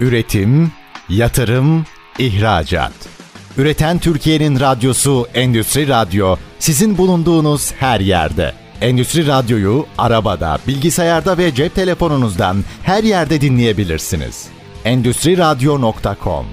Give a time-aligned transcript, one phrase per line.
[0.00, 0.72] Üretim,
[1.08, 1.86] yatırım,
[2.18, 2.92] ihracat.
[3.58, 8.52] Üreten Türkiye'nin radyosu Endüstri Radyo sizin bulunduğunuz her yerde.
[8.80, 14.46] Endüstri Radyo'yu arabada, bilgisayarda ve cep telefonunuzdan her yerde dinleyebilirsiniz.
[14.84, 16.46] Endüstri Radyo.com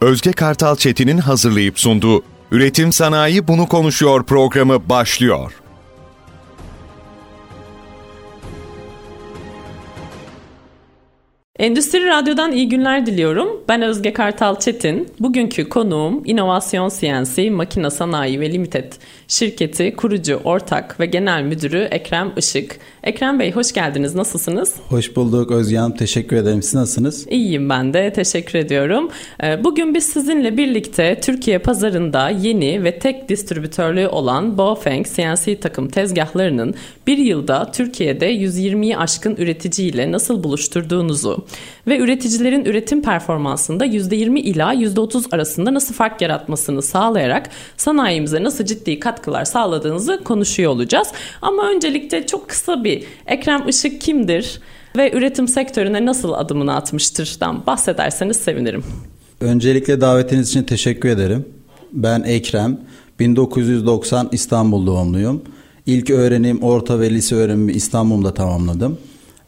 [0.00, 5.61] Özge Kartal Çetin'in hazırlayıp sunduğu Üretim Sanayi Bunu Konuşuyor programı başlıyor.
[11.58, 13.64] Endüstri Radyo'dan iyi günler diliyorum.
[13.68, 15.08] Ben Özge Kartal Çetin.
[15.20, 18.92] Bugünkü konuğum İnovasyon CNC Makina Sanayi ve Limited
[19.28, 22.78] şirketi kurucu, ortak ve genel müdürü Ekrem Işık.
[23.02, 24.14] Ekrem Bey hoş geldiniz.
[24.14, 24.74] Nasılsınız?
[24.88, 25.96] Hoş bulduk Özge Hanım.
[25.96, 26.62] Teşekkür ederim.
[26.62, 27.26] Siz nasılsınız?
[27.30, 28.12] İyiyim ben de.
[28.12, 29.10] Teşekkür ediyorum.
[29.42, 35.88] Ee, bugün biz sizinle birlikte Türkiye pazarında yeni ve tek distribütörlüğü olan Baofeng CNC takım
[35.88, 36.74] tezgahlarının
[37.06, 41.46] bir yılda Türkiye'de 120'yi aşkın üreticiyle nasıl buluşturduğunuzu
[41.86, 49.00] ve üreticilerin üretim performansında %20 ila %30 arasında nasıl fark yaratmasını sağlayarak sanayimize nasıl ciddi
[49.00, 51.08] katkılar sağladığınızı konuşuyor olacağız.
[51.42, 52.91] Ama öncelikle çok kısa bir
[53.26, 54.60] Ekrem Işık kimdir
[54.96, 58.84] ve üretim sektörüne nasıl adımını atmıştırdan bahsederseniz sevinirim.
[59.40, 61.44] Öncelikle davetiniz için teşekkür ederim.
[61.92, 62.80] Ben Ekrem,
[63.20, 65.42] 1990 İstanbul doğumluyum.
[65.86, 68.98] İlk öğrenim, orta ve lise öğrenimi İstanbul'da tamamladım.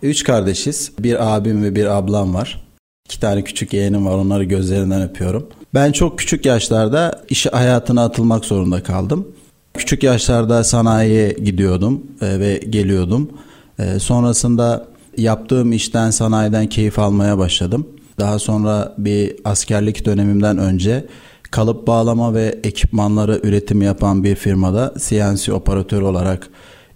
[0.03, 0.92] Üç kardeşiz.
[0.98, 2.64] Bir abim ve bir ablam var.
[3.06, 4.19] İki tane küçük yeğenim var.
[4.19, 5.48] Onları gözlerinden öpüyorum.
[5.75, 9.29] Ben çok küçük yaşlarda iş hayatına atılmak zorunda kaldım.
[9.75, 13.30] Küçük yaşlarda sanayiye gidiyordum e, ve geliyordum.
[13.78, 17.86] E, sonrasında yaptığım işten sanayiden keyif almaya başladım.
[18.19, 21.06] Daha sonra bir askerlik dönemimden önce
[21.50, 26.48] kalıp bağlama ve ekipmanları üretim yapan bir firmada CNC operatör olarak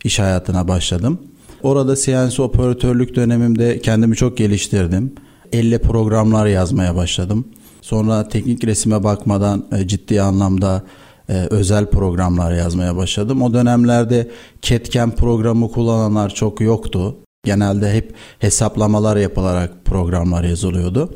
[0.04, 1.18] iş hayatına başladım.
[1.62, 5.12] Orada CNC operatörlük dönemimde kendimi çok geliştirdim.
[5.52, 7.44] Elle programlar yazmaya başladım.
[7.82, 10.82] Sonra teknik resime bakmadan e, ciddi anlamda
[11.28, 13.42] e, özel programlar yazmaya başladım.
[13.42, 14.30] O dönemlerde
[14.62, 17.16] CAD-CAM programı kullananlar çok yoktu.
[17.44, 21.14] Genelde hep hesaplamalar yapılarak programlar yazılıyordu.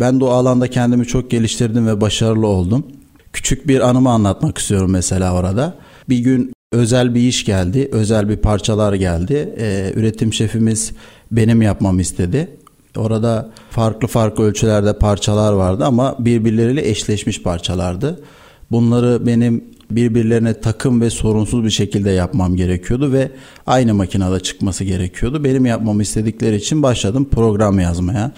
[0.00, 2.86] Ben de o alanda kendimi çok geliştirdim ve başarılı oldum.
[3.32, 5.74] Küçük bir anımı anlatmak istiyorum mesela orada.
[6.08, 9.54] Bir gün özel bir iş geldi, özel bir parçalar geldi.
[9.58, 10.92] Ee, üretim şefimiz
[11.32, 12.56] benim yapmamı istedi.
[12.96, 18.20] Orada farklı farklı ölçülerde parçalar vardı ama birbirleriyle eşleşmiş parçalardı.
[18.70, 23.30] Bunları benim birbirlerine takım ve sorunsuz bir şekilde yapmam gerekiyordu ve
[23.66, 25.44] aynı makinede çıkması gerekiyordu.
[25.44, 28.32] Benim yapmamı istedikleri için başladım program yazmaya,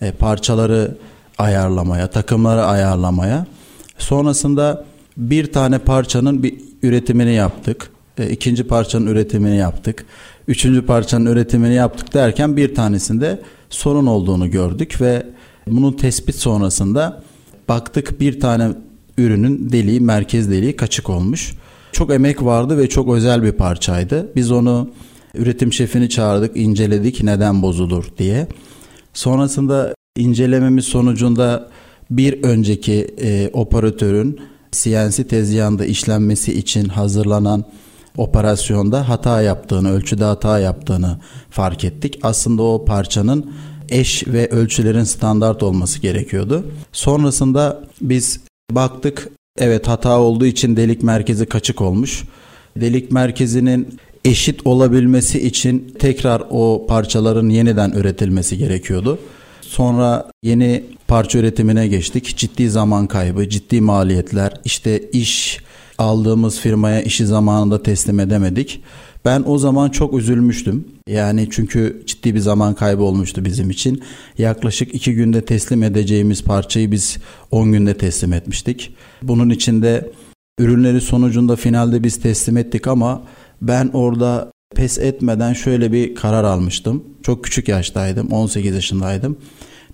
[0.00, 0.96] e, parçaları
[1.38, 3.46] ayarlamaya, takımları ayarlamaya.
[3.98, 4.84] Sonrasında
[5.16, 7.90] bir tane parçanın bir üretimini yaptık.
[8.18, 10.04] E, ikinci parçanın üretimini yaptık.
[10.48, 13.40] Üçüncü parçanın üretimini yaptık derken bir tanesinde
[13.70, 15.26] sorun olduğunu gördük ve
[15.66, 17.22] bunun tespit sonrasında
[17.68, 18.70] baktık bir tane
[19.18, 21.54] ürünün deliği, merkez deliği kaçık olmuş.
[21.92, 24.32] Çok emek vardı ve çok özel bir parçaydı.
[24.36, 24.90] Biz onu
[25.34, 28.48] üretim şefini çağırdık, inceledik neden bozulur diye.
[29.12, 31.68] Sonrasında incelememiz sonucunda
[32.10, 34.40] bir önceki e, operatörün
[34.72, 37.64] CNC tezgahında işlenmesi için hazırlanan
[38.16, 41.18] operasyonda hata yaptığını, ölçüde hata yaptığını
[41.50, 42.18] fark ettik.
[42.22, 43.52] Aslında o parçanın
[43.88, 46.66] eş ve ölçülerin standart olması gerekiyordu.
[46.92, 52.24] Sonrasında biz baktık evet hata olduğu için delik merkezi kaçık olmuş.
[52.76, 59.18] Delik merkezinin eşit olabilmesi için tekrar o parçaların yeniden üretilmesi gerekiyordu.
[59.60, 62.36] Sonra yeni parça üretimine geçtik.
[62.36, 65.60] Ciddi zaman kaybı, ciddi maliyetler, işte iş
[65.98, 68.82] aldığımız firmaya işi zamanında teslim edemedik.
[69.24, 70.84] Ben o zaman çok üzülmüştüm.
[71.08, 74.02] Yani çünkü ciddi bir zaman kaybı olmuştu bizim için.
[74.38, 77.18] Yaklaşık iki günde teslim edeceğimiz parçayı biz
[77.50, 78.94] 10 günde teslim etmiştik.
[79.22, 80.10] Bunun içinde
[80.58, 83.22] ürünleri sonucunda finalde biz teslim ettik ama
[83.62, 87.04] ben orada pes etmeden şöyle bir karar almıştım.
[87.22, 89.36] Çok küçük yaştaydım, 18 yaşındaydım.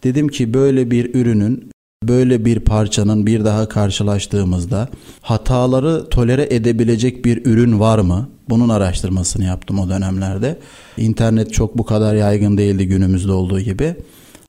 [0.04, 1.70] Dedim ki böyle bir ürünün
[2.08, 4.88] böyle bir parçanın bir daha karşılaştığımızda
[5.20, 8.28] hataları tolere edebilecek bir ürün var mı?
[8.48, 10.58] Bunun araştırmasını yaptım o dönemlerde.
[10.96, 13.94] İnternet çok bu kadar yaygın değildi günümüzde olduğu gibi.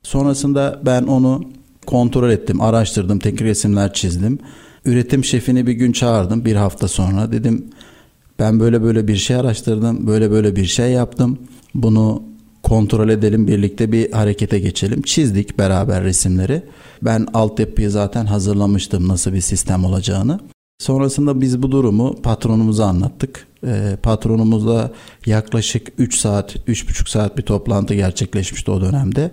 [0.03, 1.43] Sonrasında ben onu
[1.85, 4.39] kontrol ettim, araştırdım, teknik resimler çizdim.
[4.85, 7.31] Üretim şefini bir gün çağırdım bir hafta sonra.
[7.31, 7.65] Dedim
[8.39, 11.37] ben böyle böyle bir şey araştırdım, böyle böyle bir şey yaptım.
[11.75, 12.23] Bunu
[12.71, 15.01] kontrol edelim birlikte bir harekete geçelim.
[15.01, 16.63] Çizdik beraber resimleri.
[17.01, 20.39] Ben altyapıyı zaten hazırlamıştım nasıl bir sistem olacağını.
[20.79, 23.47] Sonrasında biz bu durumu patronumuza anlattık.
[23.67, 24.91] E, patronumuzla
[25.25, 29.31] yaklaşık 3 saat, 3,5 saat bir toplantı gerçekleşmişti o dönemde.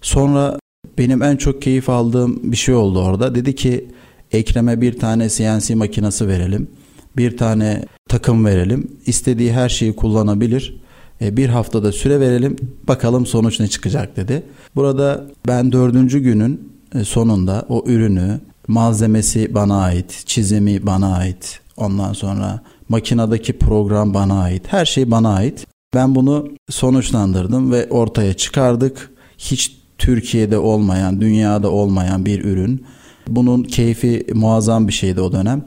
[0.00, 0.58] Sonra
[0.98, 3.34] benim en çok keyif aldığım bir şey oldu orada.
[3.34, 3.88] Dedi ki
[4.32, 6.68] Ekrem'e bir tane CNC makinesi verelim.
[7.16, 8.90] Bir tane takım verelim.
[9.06, 10.87] İstediği her şeyi kullanabilir.
[11.20, 12.56] E, bir haftada süre verelim.
[12.88, 14.42] Bakalım sonuç ne çıkacak dedi.
[14.76, 21.60] Burada ben dördüncü günün e, sonunda o ürünü malzemesi bana ait, çizimi bana ait.
[21.76, 24.62] Ondan sonra makinedeki program bana ait.
[24.66, 25.66] Her şey bana ait.
[25.94, 29.10] Ben bunu sonuçlandırdım ve ortaya çıkardık.
[29.38, 32.84] Hiç Türkiye'de olmayan, dünyada olmayan bir ürün.
[33.28, 35.64] Bunun keyfi muazzam bir şeydi o dönem.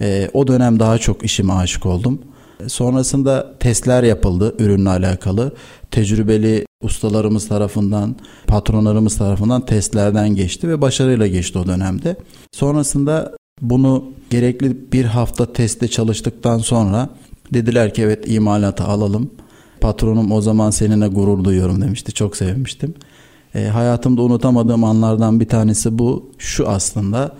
[0.00, 2.18] E, o dönem daha çok işime aşık oldum.
[2.66, 5.52] Sonrasında testler yapıldı ürünle alakalı.
[5.90, 8.16] Tecrübeli ustalarımız tarafından,
[8.46, 12.16] patronlarımız tarafından testlerden geçti ve başarıyla geçti o dönemde.
[12.52, 17.08] Sonrasında bunu gerekli bir hafta testte çalıştıktan sonra
[17.54, 19.30] dediler ki evet imalatı alalım.
[19.80, 22.12] Patronum o zaman seninle gurur duyuyorum demişti.
[22.12, 22.94] Çok sevmiştim.
[23.54, 26.30] E, hayatımda unutamadığım anlardan bir tanesi bu.
[26.38, 27.32] Şu aslında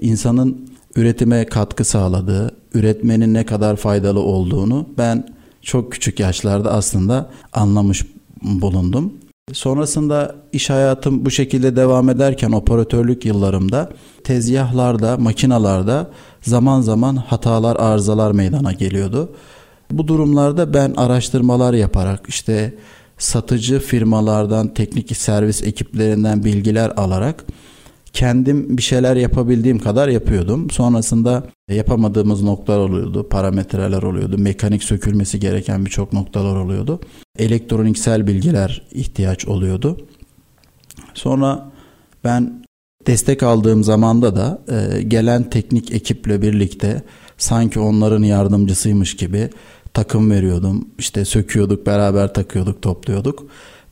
[0.00, 5.28] insanın üretime katkı sağladığı, üretmenin ne kadar faydalı olduğunu ben
[5.62, 8.06] çok küçük yaşlarda aslında anlamış
[8.42, 9.12] bulundum.
[9.52, 13.90] Sonrasında iş hayatım bu şekilde devam ederken operatörlük yıllarımda
[14.24, 16.10] tezgahlarda, makinalarda
[16.42, 19.32] zaman zaman hatalar, arızalar meydana geliyordu.
[19.90, 22.74] Bu durumlarda ben araştırmalar yaparak işte
[23.18, 27.44] satıcı firmalardan, teknik servis ekiplerinden bilgiler alarak
[28.12, 30.70] kendim bir şeyler yapabildiğim kadar yapıyordum.
[30.70, 37.00] Sonrasında yapamadığımız noktalar oluyordu, parametreler oluyordu, mekanik sökülmesi gereken birçok noktalar oluyordu.
[37.38, 40.06] Elektroniksel bilgiler ihtiyaç oluyordu.
[41.14, 41.70] Sonra
[42.24, 42.64] ben
[43.06, 47.02] destek aldığım zamanda da e, gelen teknik ekiple birlikte
[47.38, 49.50] sanki onların yardımcısıymış gibi
[49.94, 50.88] takım veriyordum.
[50.98, 53.46] İşte söküyorduk, beraber takıyorduk, topluyorduk.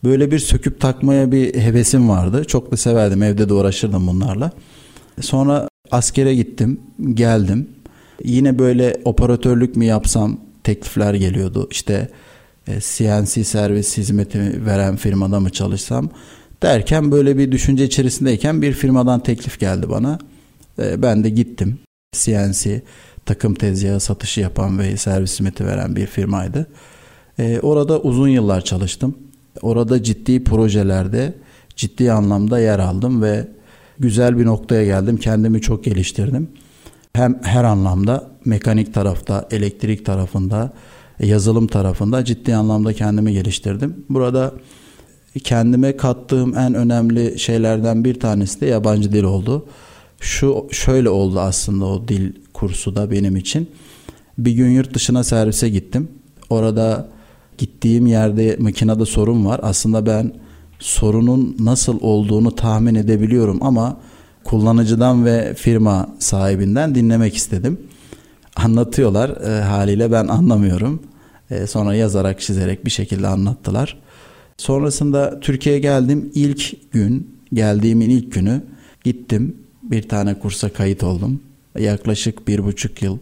[0.05, 2.44] Böyle bir söküp takmaya bir hevesim vardı.
[2.44, 3.23] Çok da severdim.
[3.23, 4.52] Evde de uğraşırdım bunlarla.
[5.20, 6.81] Sonra askere gittim,
[7.14, 7.69] geldim.
[8.25, 11.69] Yine böyle operatörlük mü yapsam teklifler geliyordu.
[11.70, 12.08] İşte
[12.67, 16.11] CNC e, servis hizmeti veren firmada mı çalışsam
[16.62, 20.19] derken böyle bir düşünce içerisindeyken bir firmadan teklif geldi bana.
[20.79, 21.79] E, ben de gittim.
[22.12, 22.82] CNC
[23.26, 26.67] takım tezgahı satışı yapan ve servis hizmeti veren bir firmaydı.
[27.38, 29.14] E, orada uzun yıllar çalıştım.
[29.62, 31.35] Orada ciddi projelerde
[31.76, 33.49] ciddi anlamda yer aldım ve
[33.99, 35.17] güzel bir noktaya geldim.
[35.17, 36.49] Kendimi çok geliştirdim.
[37.12, 40.73] Hem her anlamda mekanik tarafta, elektrik tarafında,
[41.20, 44.05] yazılım tarafında ciddi anlamda kendimi geliştirdim.
[44.08, 44.52] Burada
[45.44, 49.67] kendime kattığım en önemli şeylerden bir tanesi de yabancı dil oldu.
[50.20, 53.70] Şu şöyle oldu aslında o dil kursu da benim için.
[54.38, 56.08] Bir gün yurt dışına servise gittim.
[56.50, 57.08] Orada
[57.61, 59.61] gittiğim yerde makinede sorun var.
[59.62, 60.33] Aslında ben
[60.79, 63.97] sorunun nasıl olduğunu tahmin edebiliyorum ama
[64.45, 67.81] kullanıcıdan ve firma sahibinden dinlemek istedim.
[68.57, 71.03] Anlatıyorlar e, haliyle ben anlamıyorum.
[71.51, 73.99] E, sonra yazarak çizerek bir şekilde anlattılar.
[74.56, 76.31] Sonrasında Türkiye'ye geldim.
[76.35, 78.63] İlk gün geldiğimin ilk günü
[79.05, 79.56] gittim.
[79.83, 81.41] Bir tane kursa kayıt oldum.
[81.79, 83.19] Yaklaşık bir buçuk yıl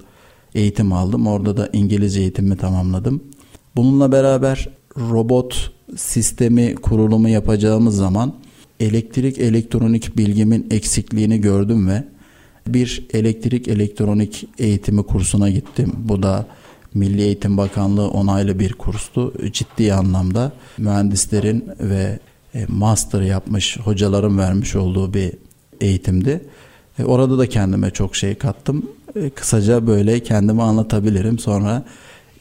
[0.55, 1.26] eğitim aldım.
[1.26, 3.23] Orada da İngilizce eğitimimi tamamladım.
[3.78, 8.34] Bununla beraber robot sistemi kurulumu yapacağımız zaman
[8.80, 12.05] elektrik elektronik bilgimin eksikliğini gördüm ve
[12.67, 15.93] bir elektrik elektronik eğitimi kursuna gittim.
[15.96, 16.46] Bu da
[16.94, 19.32] Milli Eğitim Bakanlığı onaylı bir kurstu.
[19.53, 22.19] Ciddi anlamda mühendislerin ve
[22.55, 25.32] e, master yapmış hocaların vermiş olduğu bir
[25.81, 26.41] eğitimdi.
[26.98, 28.91] E, orada da kendime çok şey kattım.
[29.17, 31.38] E, kısaca böyle kendimi anlatabilirim.
[31.38, 31.84] Sonra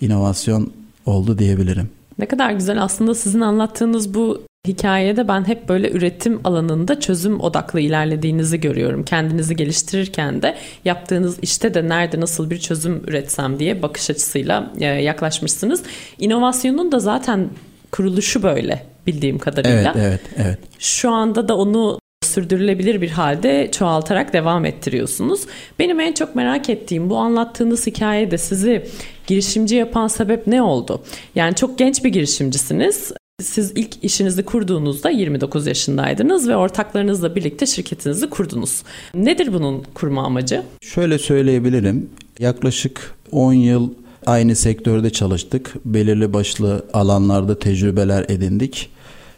[0.01, 0.71] inovasyon
[1.07, 1.89] oldu diyebilirim.
[2.19, 7.79] Ne kadar güzel aslında sizin anlattığınız bu hikayede ben hep böyle üretim alanında çözüm odaklı
[7.79, 9.03] ilerlediğinizi görüyorum.
[9.03, 14.85] Kendinizi geliştirirken de yaptığınız işte de nerede nasıl bir çözüm üretsem diye bakış açısıyla e,
[14.85, 15.83] yaklaşmışsınız.
[16.19, 17.49] İnovasyonun da zaten
[17.91, 19.93] kuruluşu böyle bildiğim kadarıyla.
[19.97, 20.59] Evet, evet, evet.
[20.79, 21.99] Şu anda da onu
[22.37, 25.41] sürdürülebilir bir halde çoğaltarak devam ettiriyorsunuz.
[25.79, 28.87] Benim en çok merak ettiğim bu anlattığınız hikayede sizi
[29.27, 31.03] girişimci yapan sebep ne oldu?
[31.35, 33.11] Yani çok genç bir girişimcisiniz.
[33.41, 38.83] Siz ilk işinizi kurduğunuzda 29 yaşındaydınız ve ortaklarınızla birlikte şirketinizi kurdunuz.
[39.13, 40.63] Nedir bunun kurma amacı?
[40.81, 42.09] Şöyle söyleyebilirim.
[42.39, 43.93] Yaklaşık 10 yıl
[44.25, 45.73] aynı sektörde çalıştık.
[45.85, 48.89] Belirli başlı alanlarda tecrübeler edindik.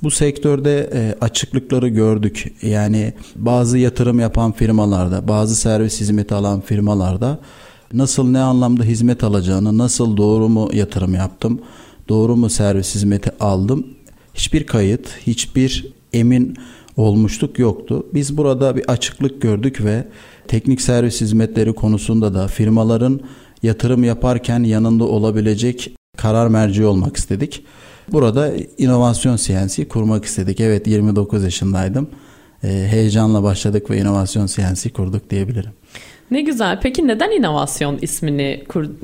[0.03, 2.53] Bu sektörde e, açıklıkları gördük.
[2.61, 7.39] Yani bazı yatırım yapan firmalarda, bazı servis hizmeti alan firmalarda
[7.93, 11.61] nasıl ne anlamda hizmet alacağını, nasıl doğru mu yatırım yaptım,
[12.09, 13.87] doğru mu servis hizmeti aldım.
[14.33, 16.57] Hiçbir kayıt, hiçbir emin
[16.97, 18.05] olmuşluk yoktu.
[18.13, 20.07] Biz burada bir açıklık gördük ve
[20.47, 23.19] teknik servis hizmetleri konusunda da firmaların
[23.63, 27.63] yatırım yaparken yanında olabilecek karar merci olmak istedik.
[28.11, 30.59] Burada inovasyon CNC kurmak istedik.
[30.59, 32.09] Evet 29 yaşındaydım.
[32.63, 35.71] Ee, heyecanla başladık ve inovasyon CNC kurduk diyebilirim.
[36.31, 36.79] Ne güzel.
[36.81, 38.63] Peki neden inovasyon ismini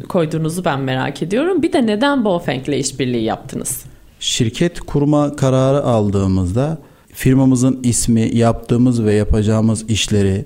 [0.10, 1.64] koyduğunuzu ben merak ediyorum.
[1.64, 3.84] Bir de neden Bofeng ile işbirliği yaptınız?
[4.20, 6.78] Şirket kurma kararı aldığımızda
[7.14, 10.46] firmamızın ismi, yaptığımız ve yapacağımız işleri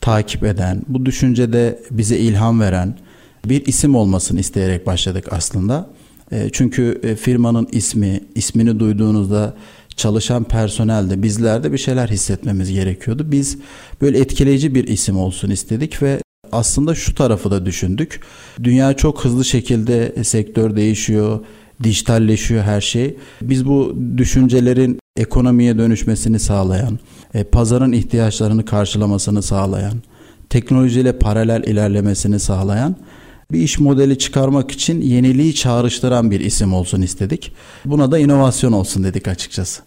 [0.00, 2.94] takip eden, bu düşüncede bize ilham veren
[3.44, 5.90] bir isim olmasını isteyerek başladık aslında.
[6.32, 9.54] E, çünkü e, firmanın ismi, ismini duyduğunuzda
[9.96, 13.32] çalışan personelde bizlerde bir şeyler hissetmemiz gerekiyordu.
[13.32, 13.58] Biz
[14.00, 16.20] böyle etkileyici bir isim olsun istedik ve
[16.52, 18.20] aslında şu tarafı da düşündük.
[18.64, 21.40] Dünya çok hızlı şekilde sektör değişiyor,
[21.82, 23.16] dijitalleşiyor her şey.
[23.42, 26.98] Biz bu düşüncelerin ekonomiye dönüşmesini sağlayan,
[27.34, 30.02] e, pazarın ihtiyaçlarını karşılamasını sağlayan,
[30.50, 32.96] teknolojiyle paralel ilerlemesini sağlayan
[33.52, 37.52] bir iş modeli çıkarmak için yeniliği çağrıştıran bir isim olsun istedik.
[37.84, 39.82] Buna da inovasyon olsun dedik açıkçası.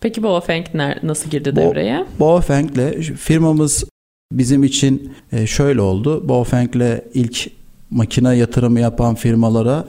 [0.00, 0.66] Peki Boafeng
[1.02, 2.06] nasıl girdi devreye?
[2.20, 3.84] Boafeng'le firmamız
[4.32, 6.28] bizim için e, şöyle oldu.
[6.28, 7.50] Boafeng'le ilk
[7.90, 9.84] makine yatırımı yapan firmalara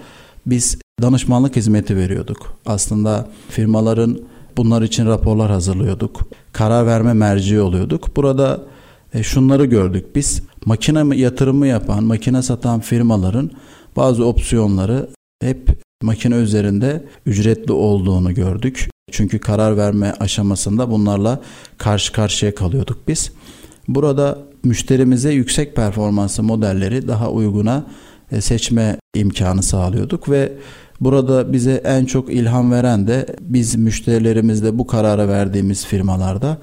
[0.45, 2.57] biz danışmanlık hizmeti veriyorduk.
[2.65, 4.19] Aslında firmaların
[4.57, 6.21] bunlar için raporlar hazırlıyorduk.
[6.53, 8.15] Karar verme merci oluyorduk.
[8.15, 8.61] Burada
[9.15, 10.41] e, şunları gördük biz.
[10.65, 13.51] Makine yatırımı yapan, makine satan firmaların
[13.95, 15.09] bazı opsiyonları
[15.41, 18.89] hep makine üzerinde ücretli olduğunu gördük.
[19.11, 21.41] Çünkü karar verme aşamasında bunlarla
[21.77, 23.31] karşı karşıya kalıyorduk biz.
[23.87, 27.85] Burada müşterimize yüksek performanslı modelleri daha uyguna
[28.31, 30.53] e, seçme imkanı sağlıyorduk ve
[31.01, 36.57] burada bize en çok ilham veren de biz müşterilerimizle bu karara verdiğimiz firmalarda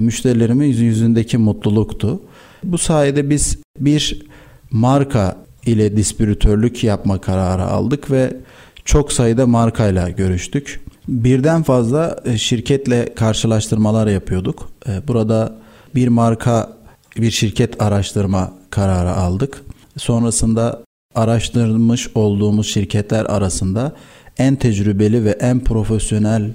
[0.00, 2.20] müşterilerimin yüzündeki mutluluktu.
[2.64, 4.22] Bu sayede biz bir
[4.70, 8.36] marka ile distribütörlük yapma kararı aldık ve
[8.84, 10.80] çok sayıda markayla görüştük.
[11.08, 14.70] Birden fazla e, şirketle karşılaştırmalar yapıyorduk.
[14.88, 15.54] E, burada
[15.94, 16.72] bir marka,
[17.16, 19.62] bir şirket araştırma kararı aldık.
[19.96, 20.80] Sonrasında
[21.14, 23.92] araştırmış olduğumuz şirketler arasında
[24.38, 26.50] en tecrübeli ve en profesyonel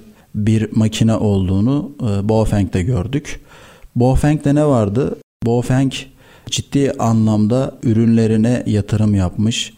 [0.46, 1.92] bir makine olduğunu
[2.74, 3.40] e, gördük.
[3.96, 5.16] Baofeng'de ne vardı?
[5.46, 5.92] Baofeng
[6.50, 9.72] ciddi anlamda ürünlerine yatırım yapmış.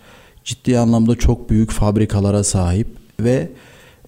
[0.44, 2.86] Ciddi anlamda çok büyük fabrikalara sahip
[3.20, 3.48] ve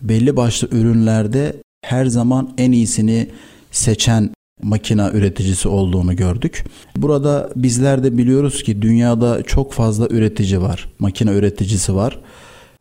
[0.03, 3.29] belli başlı ürünlerde her zaman en iyisini
[3.71, 4.31] seçen
[4.63, 6.65] makina üreticisi olduğunu gördük.
[6.97, 10.89] Burada bizler de biliyoruz ki dünyada çok fazla üretici var.
[10.99, 12.19] Makine üreticisi var.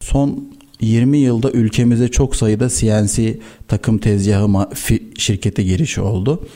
[0.01, 4.67] Son 20 yılda ülkemize çok sayıda CNC takım tezgahı
[5.17, 6.47] şirketi girişi oldu.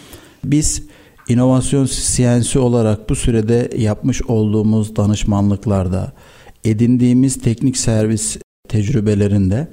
[0.43, 0.83] Biz
[1.29, 6.13] inovasyon CNC olarak bu sürede yapmış olduğumuz danışmanlıklarda,
[6.63, 9.67] edindiğimiz teknik servis tecrübelerinde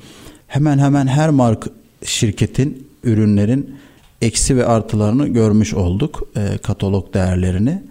[0.47, 1.69] hemen hemen her mark
[2.05, 3.75] şirketin ürünlerin
[4.23, 7.83] eksi ve artılarını görmüş olduk e, katalog değerlerini.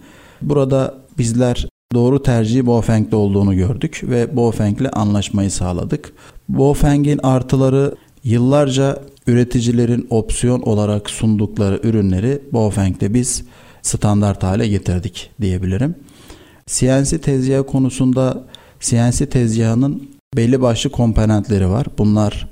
[0.42, 6.12] Burada bizler doğru tercihi Baofeng'de olduğunu gördük ve Baofeng'le anlaşmayı sağladık.
[6.48, 7.94] Baofeng'in artıları
[8.24, 13.44] yıllarca üreticilerin opsiyon olarak sundukları ürünleri Baofeng'de biz
[13.82, 15.94] standart hale getirdik diyebilirim.
[16.66, 18.44] CNC tezgahı konusunda
[18.80, 21.86] CNC tezgahının belli başlı komponentleri var.
[21.98, 22.48] Bunlar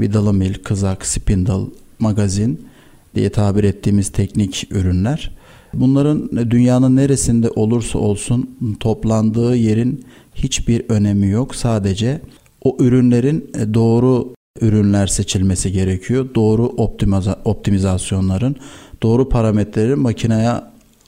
[0.00, 2.66] vidalı mil, kızak, spindle, magazin
[3.14, 5.30] diye tabir ettiğimiz teknik ürünler.
[5.74, 11.54] Bunların dünyanın neresinde olursa olsun toplandığı yerin hiçbir önemi yok.
[11.54, 12.20] Sadece
[12.64, 16.28] o ürünlerin doğru ürünler seçilmesi gerekiyor.
[16.34, 18.56] Doğru optimiza- optimizasyonların,
[19.02, 20.52] doğru parametrelerin makineye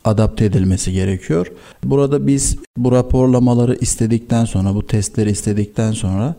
[0.04, 1.52] adapte edilmesi gerekiyor.
[1.84, 6.34] Burada biz bu raporlamaları istedikten sonra, bu testleri istedikten sonra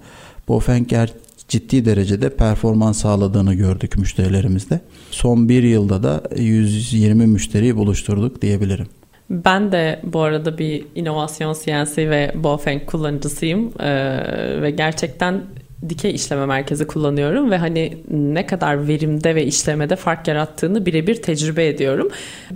[0.47, 1.13] Bofenker
[1.47, 4.79] ciddi derecede performans sağladığını gördük müşterilerimizde.
[5.12, 8.88] Son bir yılda da 120 müşteriyi buluşturduk diyebilirim.
[9.29, 15.41] Ben de bu arada bir inovasyon CNC ve Bofeng kullanıcısıyım ee, ve gerçekten
[15.89, 21.67] dikey işleme merkezi kullanıyorum ve hani ne kadar verimde ve işlemede fark yarattığını birebir tecrübe
[21.67, 22.10] ediyorum.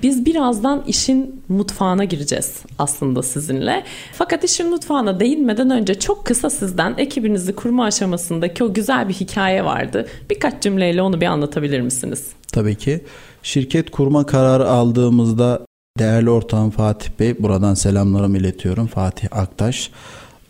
[0.03, 3.83] Biz birazdan işin mutfağına gireceğiz aslında sizinle.
[4.13, 9.65] Fakat işin mutfağına değinmeden önce çok kısa sizden ekibinizi kurma aşamasındaki o güzel bir hikaye
[9.65, 10.07] vardı.
[10.29, 12.27] Birkaç cümleyle onu bir anlatabilir misiniz?
[12.53, 13.01] Tabii ki.
[13.43, 15.65] Şirket kurma kararı aldığımızda
[15.99, 18.87] Değerli ortağım Fatih Bey, buradan selamlarımı iletiyorum.
[18.87, 19.91] Fatih Aktaş.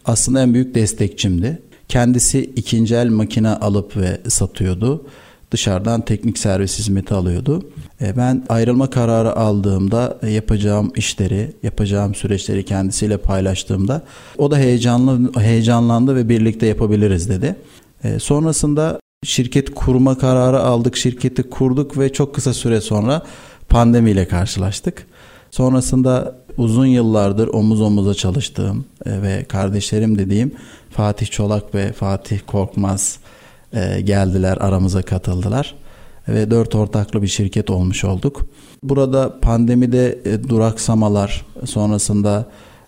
[0.05, 1.62] Aslında en büyük destekçimdi.
[1.88, 5.05] Kendisi ikinci el makine alıp ve satıyordu.
[5.51, 7.69] Dışarıdan teknik servis hizmeti alıyordu.
[8.01, 14.01] E, ben ayrılma kararı aldığımda yapacağım işleri, yapacağım süreçleri kendisiyle paylaştığımda
[14.38, 17.55] o da heyecanlı heyecanlandı ve birlikte yapabiliriz dedi.
[18.03, 23.25] E, sonrasında şirket kurma kararı aldık, şirketi kurduk ve çok kısa süre sonra
[23.69, 25.07] pandemiyle karşılaştık.
[25.51, 30.51] Sonrasında uzun yıllardır omuz omuza çalıştığım ve kardeşlerim dediğim
[30.89, 33.20] Fatih Çolak ve Fatih Korkmaz
[34.03, 35.75] geldiler, aramıza katıldılar
[36.27, 38.41] ve dört ortaklı bir şirket olmuş olduk.
[38.84, 42.46] Burada pandemide e, duraksamalar sonrasında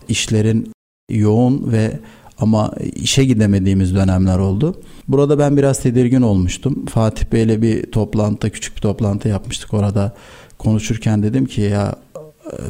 [0.08, 0.72] işlerin
[1.10, 2.00] yoğun ve
[2.40, 4.82] ama işe gidemediğimiz dönemler oldu.
[5.08, 6.86] Burada ben biraz tedirgin olmuştum.
[6.86, 10.14] Fatih Bey'le bir toplantıda küçük bir toplantı yapmıştık orada.
[10.58, 12.13] Konuşurken dedim ki ya e,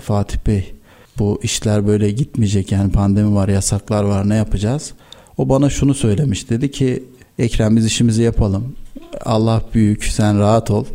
[0.02, 0.74] Fatih Bey
[1.20, 4.94] bu işler böyle gitmeyecek yani pandemi var yasaklar var ne yapacağız?
[5.38, 7.04] O bana şunu söylemiş dedi ki
[7.40, 8.76] Ekrem biz işimizi yapalım.
[9.26, 10.86] Allah büyük sen rahat ol.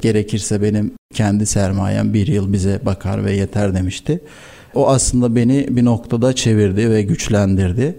[0.00, 4.20] Gerekirse benim kendi sermayem bir yıl bize bakar ve yeter demişti.
[4.74, 7.98] O aslında beni bir noktada çevirdi ve güçlendirdi.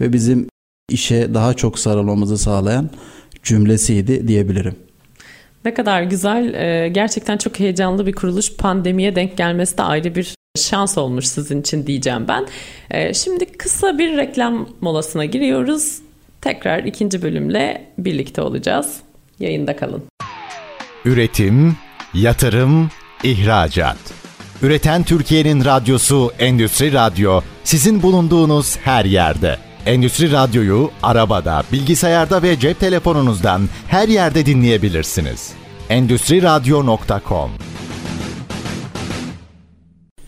[0.00, 0.46] Ve bizim
[0.90, 2.90] işe daha çok sarılmamızı sağlayan
[3.42, 4.76] cümlesiydi diyebilirim.
[5.66, 6.54] Ne kadar güzel.
[6.54, 8.56] Ee, gerçekten çok heyecanlı bir kuruluş.
[8.56, 12.46] Pandemiye denk gelmesi de ayrı bir şans olmuş sizin için diyeceğim ben.
[12.90, 15.98] Ee, şimdi kısa bir reklam molasına giriyoruz.
[16.40, 18.96] Tekrar ikinci bölümle birlikte olacağız.
[19.40, 20.02] Yayında kalın.
[21.04, 21.76] Üretim,
[22.14, 22.90] yatırım,
[23.22, 23.98] ihracat.
[24.62, 29.65] Üreten Türkiye'nin radyosu Endüstri Radyo sizin bulunduğunuz her yerde.
[29.86, 35.52] Endüstri Radyo'yu arabada, bilgisayarda ve cep telefonunuzdan her yerde dinleyebilirsiniz.
[35.90, 37.50] Endüstri Radyo.com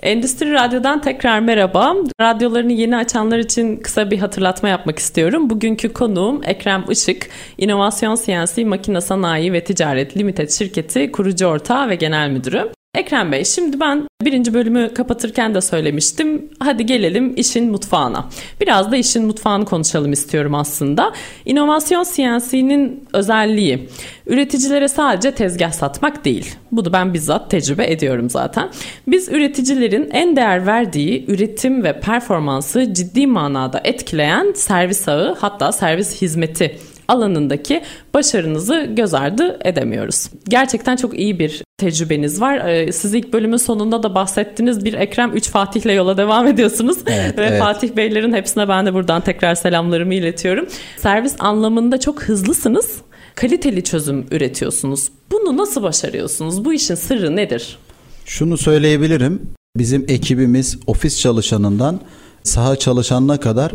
[0.02, 1.94] Endüstri Radyo'dan tekrar merhaba.
[2.20, 5.50] Radyolarını yeni açanlar için kısa bir hatırlatma yapmak istiyorum.
[5.50, 11.94] Bugünkü konuğum Ekrem Işık, İnovasyon CNC Makine Sanayi ve Ticaret Limited şirketi kurucu ortağı ve
[11.94, 12.72] genel müdürü.
[12.98, 16.50] Ekrem Bey şimdi ben birinci bölümü kapatırken de söylemiştim.
[16.60, 18.28] Hadi gelelim işin mutfağına.
[18.60, 21.12] Biraz da işin mutfağını konuşalım istiyorum aslında.
[21.44, 23.88] İnovasyon CNC'nin özelliği
[24.26, 26.54] üreticilere sadece tezgah satmak değil.
[26.72, 28.70] Bunu ben bizzat tecrübe ediyorum zaten.
[29.06, 36.22] Biz üreticilerin en değer verdiği üretim ve performansı ciddi manada etkileyen servis ağı hatta servis
[36.22, 37.82] hizmeti alanındaki
[38.14, 40.30] başarınızı göz ardı edemiyoruz.
[40.48, 42.58] Gerçekten çok iyi bir tecrübeniz var.
[42.58, 46.98] Ee, siz ilk bölümün sonunda da bahsettiniz bir Ekrem 3 Fatih'le yola devam ediyorsunuz.
[47.06, 47.60] Evet, Ve evet.
[47.60, 50.66] Fatih Beylerin hepsine ben de buradan tekrar selamlarımı iletiyorum.
[50.96, 52.96] Servis anlamında çok hızlısınız.
[53.34, 55.08] Kaliteli çözüm üretiyorsunuz.
[55.32, 56.64] Bunu nasıl başarıyorsunuz?
[56.64, 57.78] Bu işin sırrı nedir?
[58.24, 59.42] Şunu söyleyebilirim.
[59.76, 62.00] Bizim ekibimiz ofis çalışanından
[62.42, 63.72] saha çalışanına kadar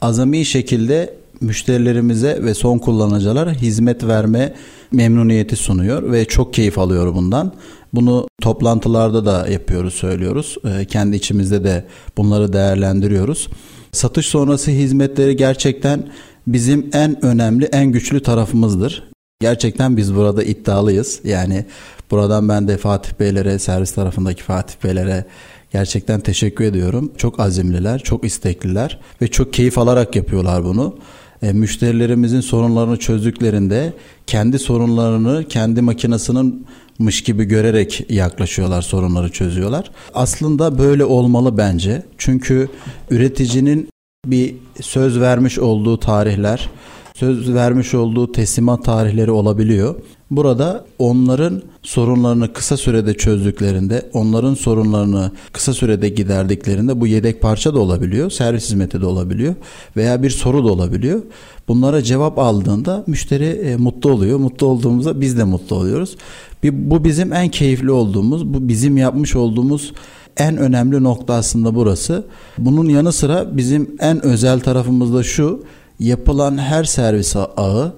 [0.00, 4.54] azami şekilde müşterilerimize ve son kullanıcılara hizmet verme
[4.92, 7.52] memnuniyeti sunuyor ve çok keyif alıyor bundan.
[7.94, 10.56] Bunu toplantılarda da yapıyoruz, söylüyoruz.
[10.64, 11.84] Ee, kendi içimizde de
[12.16, 13.48] bunları değerlendiriyoruz.
[13.92, 16.08] Satış sonrası hizmetleri gerçekten
[16.46, 19.10] bizim en önemli, en güçlü tarafımızdır.
[19.40, 21.20] Gerçekten biz burada iddialıyız.
[21.24, 21.64] Yani
[22.10, 25.24] buradan ben de Fatih Beylere, servis tarafındaki Fatih Beylere
[25.72, 27.12] gerçekten teşekkür ediyorum.
[27.16, 30.96] Çok azimliler, çok istekliler ve çok keyif alarak yapıyorlar bunu
[31.42, 33.92] e, müşterilerimizin sorunlarını çözdüklerinde
[34.26, 36.66] kendi sorunlarını kendi makinesinin
[36.98, 39.90] mış gibi görerek yaklaşıyorlar, sorunları çözüyorlar.
[40.14, 42.02] Aslında böyle olmalı bence.
[42.18, 42.68] Çünkü
[43.10, 43.88] üreticinin
[44.26, 46.70] bir söz vermiş olduğu tarihler,
[47.14, 49.94] söz vermiş olduğu teslimat tarihleri olabiliyor.
[50.30, 57.78] Burada onların sorunlarını kısa sürede çözdüklerinde, onların sorunlarını kısa sürede giderdiklerinde bu yedek parça da
[57.78, 59.54] olabiliyor, servis hizmeti de olabiliyor
[59.96, 61.22] veya bir soru da olabiliyor.
[61.68, 64.38] Bunlara cevap aldığında müşteri e, mutlu oluyor.
[64.38, 66.16] Mutlu olduğumuzda biz de mutlu oluyoruz.
[66.62, 69.92] Bir, bu bizim en keyifli olduğumuz, bu bizim yapmış olduğumuz
[70.36, 72.24] en önemli nokta aslında burası.
[72.58, 75.64] Bunun yanı sıra bizim en özel tarafımız da şu.
[76.00, 77.92] Yapılan her servis ağı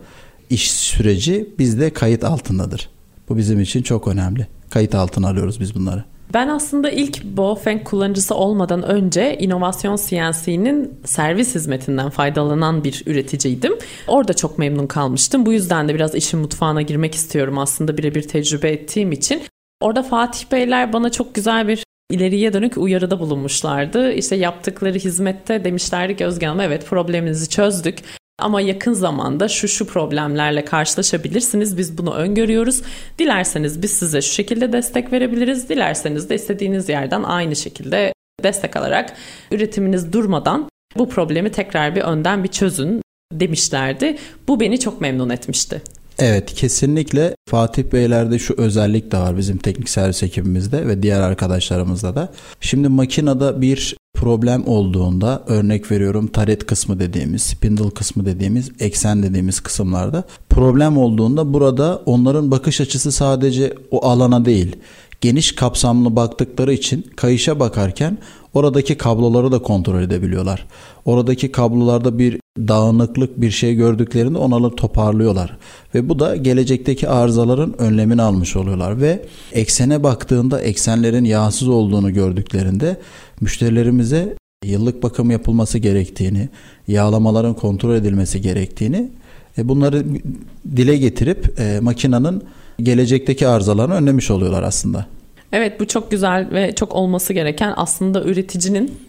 [0.50, 2.88] iş süreci bizde kayıt altındadır.
[3.28, 4.46] Bu bizim için çok önemli.
[4.70, 6.04] Kayıt altına alıyoruz biz bunları.
[6.34, 13.72] Ben aslında ilk Baofeng kullanıcısı olmadan önce inovasyon CNC'nin servis hizmetinden faydalanan bir üreticiydim.
[14.08, 15.46] Orada çok memnun kalmıştım.
[15.46, 19.42] Bu yüzden de biraz işin mutfağına girmek istiyorum aslında birebir tecrübe ettiğim için.
[19.80, 24.12] Orada Fatih Beyler bana çok güzel bir ileriye dönük uyarıda bulunmuşlardı.
[24.12, 27.98] İşte yaptıkları hizmette demişlerdi ki Özge Hanım evet probleminizi çözdük.
[28.38, 31.78] Ama yakın zamanda şu şu problemlerle karşılaşabilirsiniz.
[31.78, 32.82] Biz bunu öngörüyoruz.
[33.18, 35.68] Dilerseniz biz size şu şekilde destek verebiliriz.
[35.68, 39.12] Dilerseniz de istediğiniz yerden aynı şekilde destek alarak
[39.50, 44.16] üretiminiz durmadan bu problemi tekrar bir önden bir çözün demişlerdi.
[44.48, 45.82] Bu beni çok memnun etmişti.
[46.18, 52.14] Evet kesinlikle Fatih Beyler'de şu özellik de var bizim teknik servis ekibimizde ve diğer arkadaşlarımızda
[52.14, 52.32] da.
[52.60, 59.60] Şimdi makinede bir problem olduğunda örnek veriyorum taret kısmı dediğimiz, spindle kısmı dediğimiz, eksen dediğimiz
[59.60, 64.76] kısımlarda problem olduğunda burada onların bakış açısı sadece o alana değil
[65.20, 68.18] geniş kapsamlı baktıkları için kayışa bakarken
[68.58, 70.66] oradaki kabloları da kontrol edebiliyorlar.
[71.04, 75.58] Oradaki kablolarda bir dağınıklık bir şey gördüklerinde onları toparlıyorlar.
[75.94, 79.00] Ve bu da gelecekteki arızaların önlemini almış oluyorlar.
[79.00, 82.96] Ve eksene baktığında eksenlerin yağsız olduğunu gördüklerinde
[83.40, 86.48] müşterilerimize yıllık bakım yapılması gerektiğini,
[86.88, 89.10] yağlamaların kontrol edilmesi gerektiğini
[89.58, 90.04] e, bunları
[90.76, 92.42] dile getirip e, makinenin
[92.82, 95.17] gelecekteki arızalarını önlemiş oluyorlar aslında.
[95.52, 99.08] Evet bu çok güzel ve çok olması gereken aslında üreticinin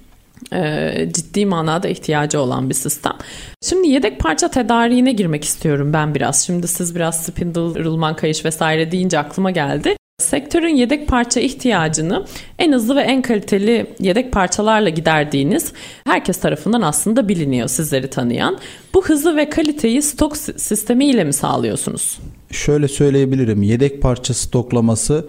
[0.53, 3.13] e, ciddi manada ihtiyacı olan bir sistem.
[3.61, 6.45] Şimdi yedek parça tedariğine girmek istiyorum ben biraz.
[6.45, 9.95] Şimdi siz biraz spindle, rulman kayış vesaire deyince aklıma geldi.
[10.19, 12.25] Sektörün yedek parça ihtiyacını
[12.59, 15.73] en hızlı ve en kaliteli yedek parçalarla giderdiğiniz
[16.07, 18.57] herkes tarafından aslında biliniyor sizleri tanıyan.
[18.93, 22.19] Bu hızı ve kaliteyi stok sistemiyle mi sağlıyorsunuz?
[22.51, 23.63] Şöyle söyleyebilirim.
[23.63, 25.27] Yedek parça stoklaması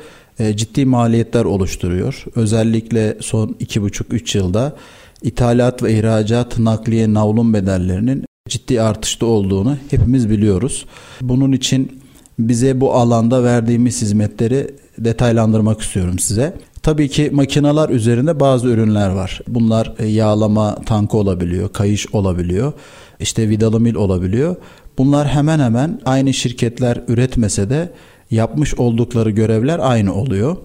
[0.57, 2.24] ciddi maliyetler oluşturuyor.
[2.35, 4.76] Özellikle son 2,5-3 yılda
[5.22, 10.87] ithalat ve ihracat nakliye navlun bedellerinin ciddi artışta olduğunu hepimiz biliyoruz.
[11.20, 12.00] Bunun için
[12.38, 16.55] bize bu alanda verdiğimiz hizmetleri detaylandırmak istiyorum size.
[16.83, 19.40] Tabii ki makineler üzerinde bazı ürünler var.
[19.48, 22.72] Bunlar e, yağlama tankı olabiliyor, kayış olabiliyor,
[23.20, 24.57] işte vidalı mil olabiliyor.
[24.98, 27.90] Bunlar hemen hemen aynı şirketler üretmese de
[28.30, 30.56] yapmış oldukları görevler aynı oluyor.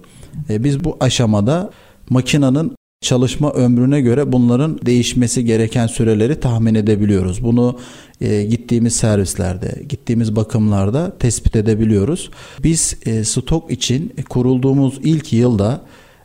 [0.50, 1.70] E, biz bu aşamada
[2.10, 7.42] makinenin çalışma ömrüne göre bunların değişmesi gereken süreleri tahmin edebiliyoruz.
[7.42, 7.78] Bunu
[8.20, 12.30] e, gittiğimiz servislerde, gittiğimiz bakımlarda tespit edebiliyoruz.
[12.62, 15.80] Biz e, stok için kurulduğumuz ilk yılda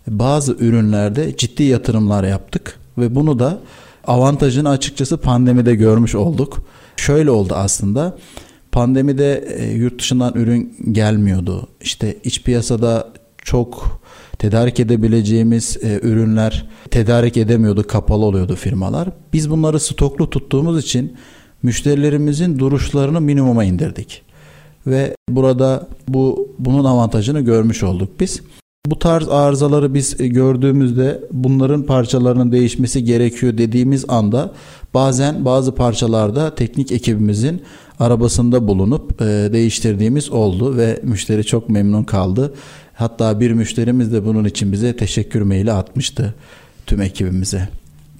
[0.07, 3.59] bazı ürünlerde ciddi yatırımlar yaptık ve bunu da
[4.07, 6.63] avantajını açıkçası pandemide görmüş olduk.
[6.95, 8.17] Şöyle oldu aslında.
[8.71, 11.67] Pandemide e, yurt dışından ürün gelmiyordu.
[11.81, 14.01] İşte iç piyasada çok
[14.39, 19.09] tedarik edebileceğimiz e, ürünler tedarik edemiyordu, kapalı oluyordu firmalar.
[19.33, 21.17] Biz bunları stoklu tuttuğumuz için
[21.63, 24.21] müşterilerimizin duruşlarını minimuma indirdik.
[24.87, 28.41] Ve burada bu bunun avantajını görmüş olduk biz.
[28.85, 34.51] Bu tarz arızaları biz gördüğümüzde bunların parçalarının değişmesi gerekiyor dediğimiz anda
[34.93, 37.61] bazen bazı parçalarda teknik ekibimizin
[38.01, 42.53] arabasında bulunup e, değiştirdiğimiz oldu ve müşteri çok memnun kaldı.
[42.93, 46.33] Hatta bir müşterimiz de bunun için bize teşekkür maili atmıştı
[46.85, 47.69] tüm ekibimize.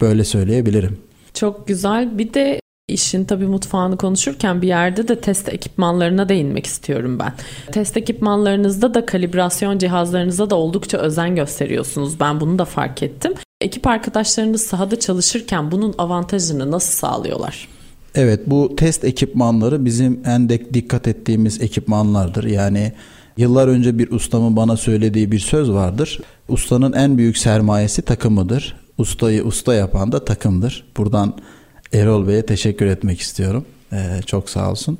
[0.02, 0.98] Böyle söyleyebilirim.
[1.34, 2.18] Çok güzel.
[2.18, 7.34] Bir de işin tabii mutfağını konuşurken bir yerde de test ekipmanlarına değinmek istiyorum ben.
[7.72, 12.20] Test ekipmanlarınızda da kalibrasyon cihazlarınıza da oldukça özen gösteriyorsunuz.
[12.20, 13.34] Ben bunu da fark ettim.
[13.62, 17.68] Ekip arkadaşlarınız sahada çalışırken bunun avantajını nasıl sağlıyorlar?
[18.16, 22.44] Evet bu test ekipmanları bizim en de dikkat ettiğimiz ekipmanlardır.
[22.44, 22.92] Yani
[23.38, 26.20] yıllar önce bir ustamın bana söylediği bir söz vardır.
[26.50, 28.76] Ustanın en büyük sermayesi takımıdır.
[28.98, 30.92] Ustayı usta yapan da takımdır.
[30.98, 31.34] Buradan
[31.94, 33.66] Erol Bey'e teşekkür etmek istiyorum.
[33.94, 34.98] Ee, çok sağ olsun.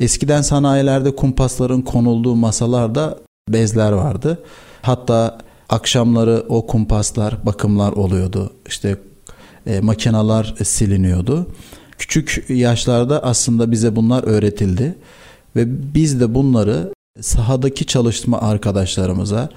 [0.00, 4.38] Eskiden sanayilerde kumpasların konulduğu masalarda bezler vardı.
[4.82, 8.52] Hatta akşamları o kumpaslar bakımlar oluyordu.
[8.66, 8.96] İşte
[9.66, 11.46] e, makineler siliniyordu.
[12.02, 14.94] Küçük yaşlarda aslında bize bunlar öğretildi
[15.56, 19.48] ve biz de bunları sahadaki çalışma arkadaşlarımıza,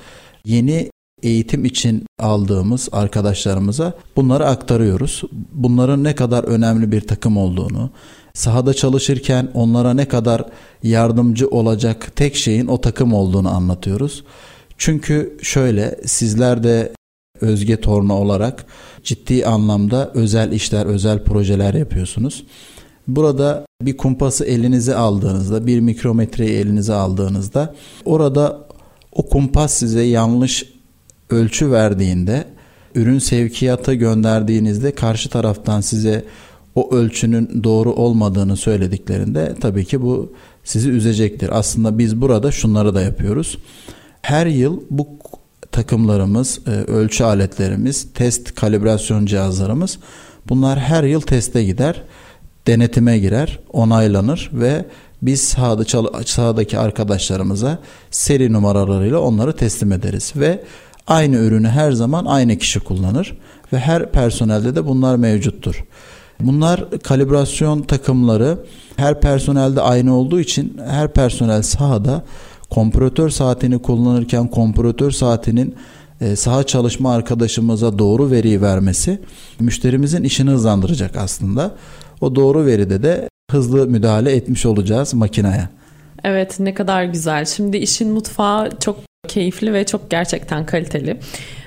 [0.46, 0.90] yeni
[1.24, 5.24] eğitim için aldığımız arkadaşlarımıza bunları aktarıyoruz.
[5.54, 7.90] Bunların ne kadar önemli bir takım olduğunu,
[8.34, 10.46] sahada çalışırken onlara ne kadar
[10.84, 14.24] yardımcı olacak tek şeyin o takım olduğunu anlatıyoruz.
[14.78, 16.95] Çünkü şöyle sizler de
[17.42, 18.66] Özge Torna olarak
[19.04, 22.44] ciddi anlamda özel işler, özel projeler yapıyorsunuz.
[23.08, 28.68] Burada bir kumpası elinize aldığınızda, bir mikrometreyi elinize aldığınızda orada
[29.12, 30.64] o kumpas size yanlış
[31.30, 32.46] ölçü verdiğinde,
[32.96, 36.26] ürün sevkiyata gönderdiğinizde karşı taraftan size
[36.76, 41.50] o ölçünün doğru olmadığını söylediklerinde tabii ki bu sizi üzecektir.
[41.58, 43.58] Aslında biz burada şunları da yapıyoruz.
[44.22, 45.08] Her yıl bu
[45.76, 50.00] takımlarımız, e, ölçü aletlerimiz, test kalibrasyon cihazlarımız
[50.50, 52.04] bunlar her yıl teste gider.
[52.68, 54.86] denetime girer, onaylanır ve
[55.22, 55.84] biz sahada
[56.26, 57.80] sahadaki arkadaşlarımıza
[58.12, 60.64] seri numaralarıyla onları teslim ederiz ve
[61.08, 63.38] aynı ürünü her zaman aynı kişi kullanır
[63.74, 65.84] ve her personelde de bunlar mevcuttur.
[66.40, 68.58] Bunlar kalibrasyon takımları
[68.96, 72.24] her personelde aynı olduğu için her personel sahada
[72.70, 75.76] kompresör saatini kullanırken kompresör saatinin
[76.22, 79.20] e, saha çalışma arkadaşımıza doğru veriyi vermesi
[79.60, 81.72] müşterimizin işini hızlandıracak aslında.
[82.22, 85.70] O doğru veride de hızlı müdahale etmiş olacağız makineye.
[86.24, 87.46] Evet ne kadar güzel.
[87.46, 88.98] Şimdi işin mutfağı çok
[89.28, 91.20] keyifli ve çok gerçekten kaliteli.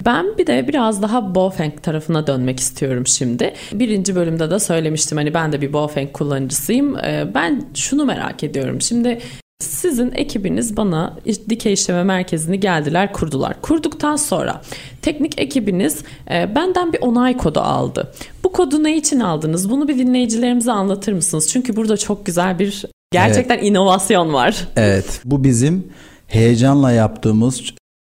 [0.05, 3.55] Ben bir de biraz daha Bofeng tarafına dönmek istiyorum şimdi.
[3.73, 6.99] Birinci bölümde de söylemiştim hani ben de bir Bofeng kullanıcısıyım.
[6.99, 8.81] Ee, ben şunu merak ediyorum.
[8.81, 9.19] Şimdi
[9.61, 11.17] sizin ekibiniz bana
[11.49, 13.63] dikey işleme merkezini geldiler kurdular.
[13.63, 14.63] Kurduktan sonra
[15.03, 15.99] teknik ekibiniz
[16.31, 18.13] e, benden bir onay kodu aldı.
[18.45, 19.71] Bu kodu ne için aldınız?
[19.71, 21.49] Bunu bir dinleyicilerimize anlatır mısınız?
[21.49, 23.67] Çünkü burada çok güzel bir gerçekten evet.
[23.67, 24.69] inovasyon var.
[24.77, 25.87] Evet bu bizim
[26.27, 27.63] heyecanla yaptığımız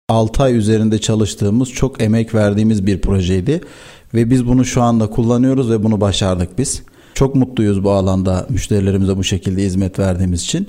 [0.09, 3.62] 6 ay üzerinde çalıştığımız çok emek verdiğimiz bir projeydi.
[4.13, 6.83] Ve biz bunu şu anda kullanıyoruz ve bunu başardık biz.
[7.13, 10.67] Çok mutluyuz bu alanda müşterilerimize bu şekilde hizmet verdiğimiz için.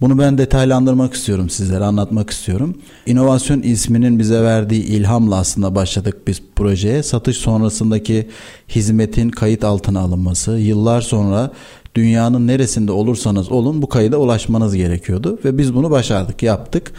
[0.00, 2.74] Bunu ben detaylandırmak istiyorum sizlere anlatmak istiyorum.
[3.06, 7.02] İnovasyon isminin bize verdiği ilhamla aslında başladık biz projeye.
[7.02, 8.28] Satış sonrasındaki
[8.68, 11.50] hizmetin kayıt altına alınması, yıllar sonra
[11.94, 16.92] dünyanın neresinde olursanız olun bu kayıda ulaşmanız gerekiyordu ve biz bunu başardık, yaptık.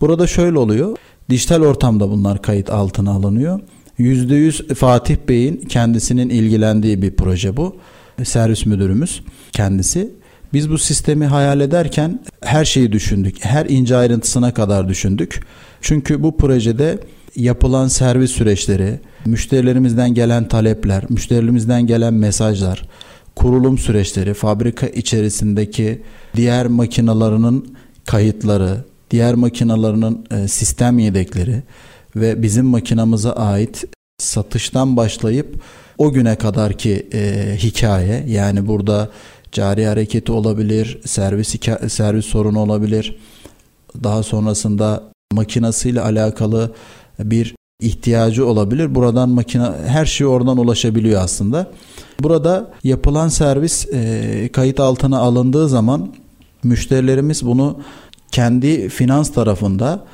[0.00, 0.96] Burada şöyle oluyor.
[1.30, 3.60] Dijital ortamda bunlar kayıt altına alınıyor.
[3.98, 7.76] %100 Fatih Bey'in kendisinin ilgilendiği bir proje bu.
[8.24, 10.18] Servis müdürümüz kendisi.
[10.52, 13.44] Biz bu sistemi hayal ederken her şeyi düşündük.
[13.44, 15.40] Her ince ayrıntısına kadar düşündük.
[15.80, 16.98] Çünkü bu projede
[17.36, 22.88] yapılan servis süreçleri, müşterilerimizden gelen talepler, müşterilerimizden gelen mesajlar,
[23.36, 26.02] kurulum süreçleri, fabrika içerisindeki
[26.36, 31.62] diğer makinalarının kayıtları, diğer makinalarının e, sistem yedekleri
[32.16, 33.84] ve bizim makinamıza ait
[34.18, 35.62] satıştan başlayıp
[35.98, 39.10] o güne kadarki e, hikaye yani burada
[39.52, 41.54] cari hareketi olabilir, servis
[41.88, 43.18] servis sorunu olabilir.
[44.04, 46.72] Daha sonrasında makinasıyla alakalı
[47.18, 48.94] bir ihtiyacı olabilir.
[48.94, 51.66] Buradan makine her şey oradan ulaşabiliyor aslında.
[52.20, 56.14] Burada yapılan servis e, kayıt altına alındığı zaman
[56.64, 57.80] müşterilerimiz bunu
[58.32, 60.04] kendi finans tarafında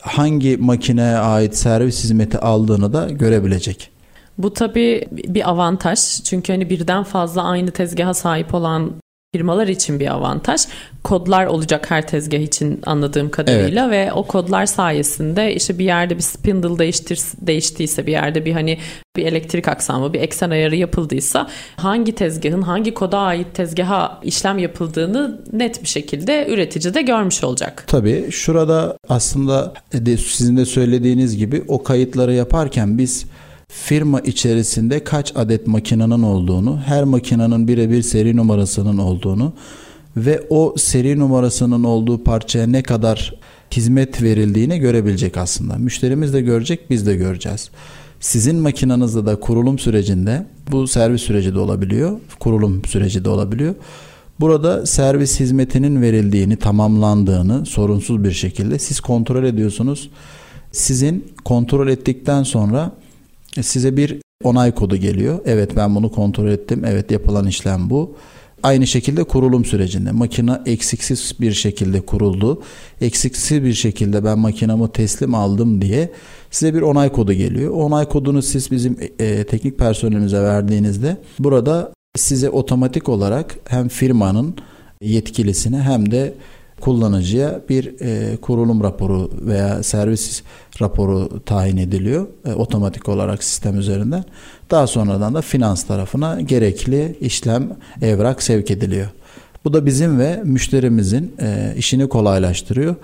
[0.00, 3.91] hangi makineye ait servis hizmeti aldığını da görebilecek.
[4.38, 6.22] Bu tabii bir avantaj.
[6.24, 8.92] Çünkü hani birden fazla aynı tezgaha sahip olan
[9.34, 10.60] firmalar için bir avantaj.
[11.04, 14.08] Kodlar olacak her tezgah için anladığım kadarıyla evet.
[14.08, 18.78] ve o kodlar sayesinde işte bir yerde bir spindle değiştir, değiştiyse bir yerde bir hani
[19.16, 25.40] bir elektrik aksamı, bir eksen ayarı yapıldıysa hangi tezgahın hangi koda ait tezgaha işlem yapıldığını
[25.52, 27.84] net bir şekilde üretici de görmüş olacak.
[27.86, 29.72] Tabii şurada aslında
[30.18, 33.26] sizin de söylediğiniz gibi o kayıtları yaparken biz
[33.72, 39.52] firma içerisinde kaç adet makinenin olduğunu, her makinenin birebir seri numarasının olduğunu
[40.16, 43.34] ve o seri numarasının olduğu parçaya ne kadar
[43.70, 45.74] hizmet verildiğini görebilecek aslında.
[45.74, 47.70] Müşterimiz de görecek, biz de göreceğiz.
[48.20, 53.74] Sizin makinenizde de kurulum sürecinde bu servis süreci de olabiliyor, kurulum süreci de olabiliyor.
[54.40, 60.10] Burada servis hizmetinin verildiğini, tamamlandığını sorunsuz bir şekilde siz kontrol ediyorsunuz.
[60.72, 62.92] Sizin kontrol ettikten sonra
[63.60, 65.38] size bir onay kodu geliyor.
[65.44, 66.84] Evet ben bunu kontrol ettim.
[66.84, 68.16] Evet yapılan işlem bu.
[68.62, 72.62] Aynı şekilde kurulum sürecinde makine eksiksiz bir şekilde kuruldu.
[73.00, 76.12] Eksiksiz bir şekilde ben makinamı teslim aldım diye
[76.50, 77.70] size bir onay kodu geliyor.
[77.74, 84.56] onay kodunu siz bizim e, teknik personelimize verdiğinizde burada size otomatik olarak hem firmanın
[85.00, 86.34] yetkilisine hem de
[86.82, 90.42] kullanıcıya bir e, kurulum raporu veya servis
[90.80, 94.24] raporu tayin ediliyor e, otomatik olarak sistem üzerinden.
[94.70, 97.68] Daha sonradan da finans tarafına gerekli işlem
[98.02, 99.08] evrak sevk ediliyor.
[99.64, 102.96] Bu da bizim ve müşterimizin e, işini kolaylaştırıyor.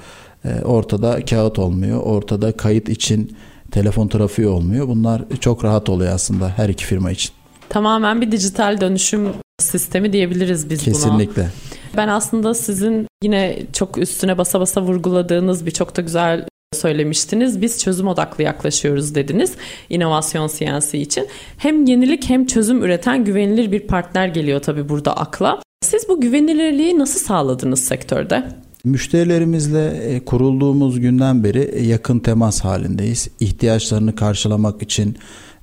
[0.44, 3.36] E, ortada kağıt olmuyor, ortada kayıt için
[3.70, 4.88] telefon trafiği olmuyor.
[4.88, 7.30] Bunlar çok rahat oluyor aslında her iki firma için.
[7.68, 11.10] Tamamen bir dijital dönüşüm sistemi diyebiliriz biz Kesinlikle.
[11.10, 11.18] buna.
[11.18, 11.67] Kesinlikle.
[11.98, 17.62] Ben aslında sizin yine çok üstüne basa basa vurguladığınız bir çok da güzel söylemiştiniz.
[17.62, 19.52] Biz çözüm odaklı yaklaşıyoruz dediniz
[19.90, 21.26] inovasyon CNC için.
[21.58, 25.62] Hem yenilik hem çözüm üreten güvenilir bir partner geliyor tabii burada akla.
[25.82, 28.48] Siz bu güvenilirliği nasıl sağladınız sektörde?
[28.84, 33.28] Müşterilerimizle e, kurulduğumuz günden beri e, yakın temas halindeyiz.
[33.40, 35.16] İhtiyaçlarını karşılamak için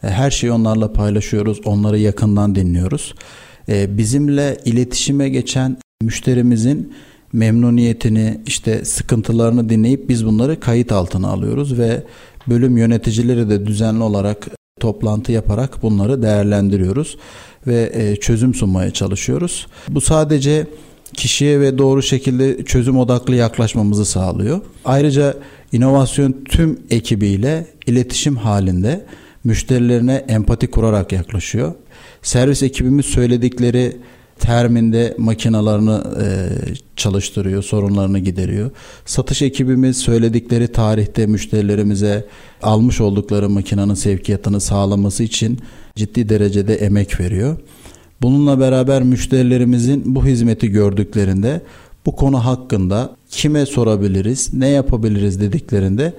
[0.04, 3.16] e, her şeyi onlarla paylaşıyoruz, onları yakından dinliyoruz.
[3.68, 6.94] bizimle iletişime geçen müşterimizin
[7.34, 12.04] memnuniyetini işte sıkıntılarını dinleyip biz bunları kayıt altına alıyoruz ve
[12.48, 14.48] bölüm yöneticileri de düzenli olarak
[14.80, 17.18] toplantı yaparak bunları değerlendiriyoruz
[17.68, 19.68] ve e, çözüm sunmaya çalışıyoruz.
[19.90, 20.68] Bu sadece
[21.14, 24.62] kişiye ve doğru şekilde çözüm odaklı yaklaşmamızı sağlıyor.
[24.86, 25.34] Ayrıca
[25.72, 29.06] inovasyon tüm ekibiyle iletişim halinde
[29.44, 31.74] müşterilerine empati kurarak yaklaşıyor.
[32.22, 33.98] Servis ekibimiz söyledikleri
[34.40, 36.28] terminde makinalarını e,
[36.96, 38.72] çalıştırıyor, sorunlarını gideriyor.
[39.06, 42.26] Satış ekibimiz söyledikleri tarihte müşterilerimize
[42.62, 45.60] almış oldukları makinenin sevkiyatını sağlaması için
[45.96, 47.58] ciddi derecede emek veriyor.
[48.22, 51.62] Bununla beraber müşterilerimizin bu hizmeti gördüklerinde
[52.06, 56.14] bu konu hakkında kime sorabiliriz, ne yapabiliriz dediklerinde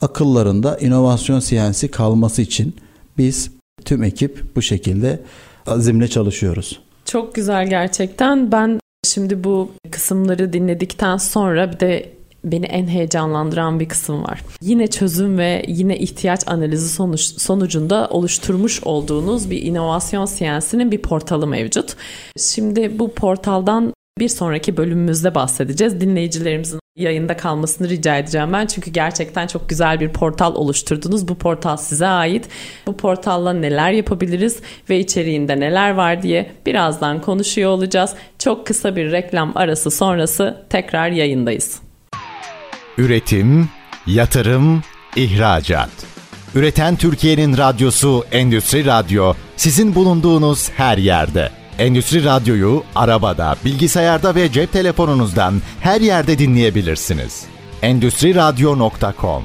[0.00, 2.74] akıllarında inovasyon siyansi kalması için
[3.18, 3.50] biz
[3.84, 5.20] tüm ekip bu şekilde
[5.66, 6.80] azimle çalışıyoruz.
[7.08, 8.52] Çok güzel gerçekten.
[8.52, 12.12] Ben şimdi bu kısımları dinledikten sonra bir de
[12.44, 14.40] beni en heyecanlandıran bir kısım var.
[14.60, 21.46] Yine çözüm ve yine ihtiyaç analizi sonuç, sonucunda oluşturmuş olduğunuz bir inovasyon siyasinin bir portalı
[21.46, 21.96] mevcut.
[22.36, 26.00] Şimdi bu portaldan bir sonraki bölümümüzde bahsedeceğiz.
[26.00, 28.66] Dinleyicilerimizin yayında kalmasını rica edeceğim ben.
[28.66, 31.28] Çünkü gerçekten çok güzel bir portal oluşturdunuz.
[31.28, 32.48] Bu portal size ait.
[32.86, 38.14] Bu portalla neler yapabiliriz ve içeriğinde neler var diye birazdan konuşuyor olacağız.
[38.38, 41.80] Çok kısa bir reklam arası sonrası tekrar yayındayız.
[42.98, 43.68] Üretim,
[44.06, 44.82] yatırım,
[45.16, 45.90] ihracat.
[46.54, 51.50] Üreten Türkiye'nin radyosu Endüstri Radyo sizin bulunduğunuz her yerde.
[51.78, 57.46] Endüstri Radyo'yu arabada, bilgisayarda ve cep telefonunuzdan her yerde dinleyebilirsiniz.
[57.82, 59.42] Endüstri Radyo.com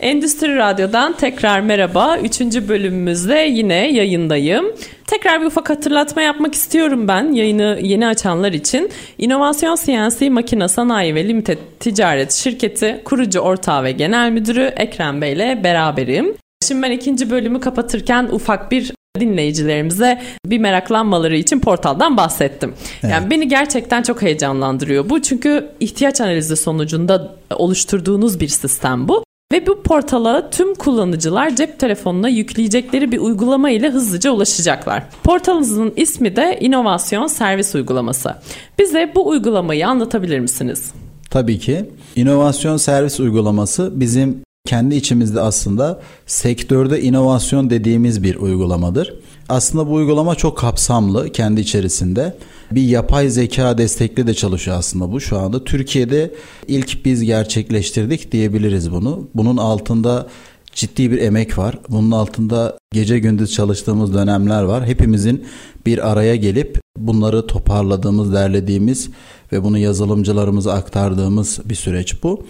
[0.00, 2.18] Endüstri Radyo'dan tekrar merhaba.
[2.18, 4.66] Üçüncü bölümümüzde yine yayındayım.
[5.06, 8.90] Tekrar bir ufak hatırlatma yapmak istiyorum ben yayını yeni açanlar için.
[9.18, 15.32] İnovasyon CNC Makine Sanayi ve Limited Ticaret Şirketi kurucu ortağı ve genel müdürü Ekrem Bey
[15.32, 16.34] ile beraberim.
[16.68, 22.74] Şimdi ben ikinci bölümü kapatırken ufak bir dinleyicilerimize bir meraklanmaları için portaldan bahsettim.
[23.02, 23.12] Evet.
[23.14, 29.24] Yani beni gerçekten çok heyecanlandırıyor bu çünkü ihtiyaç analizi sonucunda oluşturduğunuz bir sistem bu.
[29.52, 35.02] Ve bu portala tüm kullanıcılar cep telefonuna yükleyecekleri bir uygulama ile hızlıca ulaşacaklar.
[35.24, 38.34] Portalınızın ismi de İnovasyon Servis Uygulaması.
[38.78, 40.92] Bize bu uygulamayı anlatabilir misiniz?
[41.30, 41.90] Tabii ki.
[42.16, 49.14] İnovasyon Servis Uygulaması bizim kendi içimizde aslında sektörde inovasyon dediğimiz bir uygulamadır.
[49.48, 52.36] Aslında bu uygulama çok kapsamlı kendi içerisinde.
[52.72, 55.64] Bir yapay zeka destekli de çalışıyor aslında bu şu anda.
[55.64, 56.34] Türkiye'de
[56.68, 59.28] ilk biz gerçekleştirdik diyebiliriz bunu.
[59.34, 60.26] Bunun altında
[60.72, 61.78] ciddi bir emek var.
[61.88, 64.86] Bunun altında gece gündüz çalıştığımız dönemler var.
[64.86, 65.44] Hepimizin
[65.86, 69.08] bir araya gelip bunları toparladığımız, derlediğimiz
[69.52, 72.46] ve bunu yazılımcılarımıza aktardığımız bir süreç bu.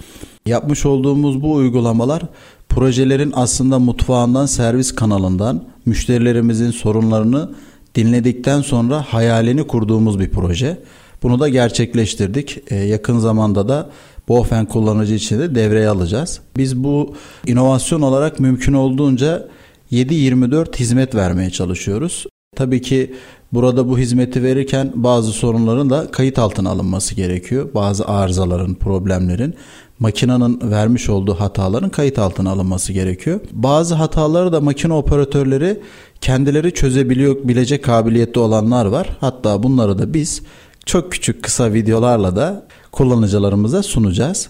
[0.47, 2.23] Yapmış olduğumuz bu uygulamalar
[2.69, 7.51] projelerin aslında mutfağından servis kanalından müşterilerimizin sorunlarını
[7.95, 10.83] dinledikten sonra hayalini kurduğumuz bir proje.
[11.23, 12.59] Bunu da gerçekleştirdik.
[12.71, 13.91] Ee, yakın zamanda da
[14.29, 16.41] Bofen kullanıcı için de devreye alacağız.
[16.57, 17.15] Biz bu
[17.47, 19.49] inovasyon olarak mümkün olduğunca
[19.93, 22.27] 7-24 hizmet vermeye çalışıyoruz.
[22.57, 23.15] Tabii ki
[23.53, 27.69] burada bu hizmeti verirken bazı sorunların da kayıt altına alınması gerekiyor.
[27.75, 29.55] Bazı arızaların, problemlerin
[29.99, 33.41] makinenin vermiş olduğu hataların kayıt altına alınması gerekiyor.
[33.53, 35.81] Bazı hataları da makine operatörleri
[36.21, 39.17] kendileri çözebiliyor bilecek kabiliyette olanlar var.
[39.21, 40.43] Hatta bunları da biz
[40.87, 44.49] çok küçük kısa videolarla da kullanıcılarımıza sunacağız.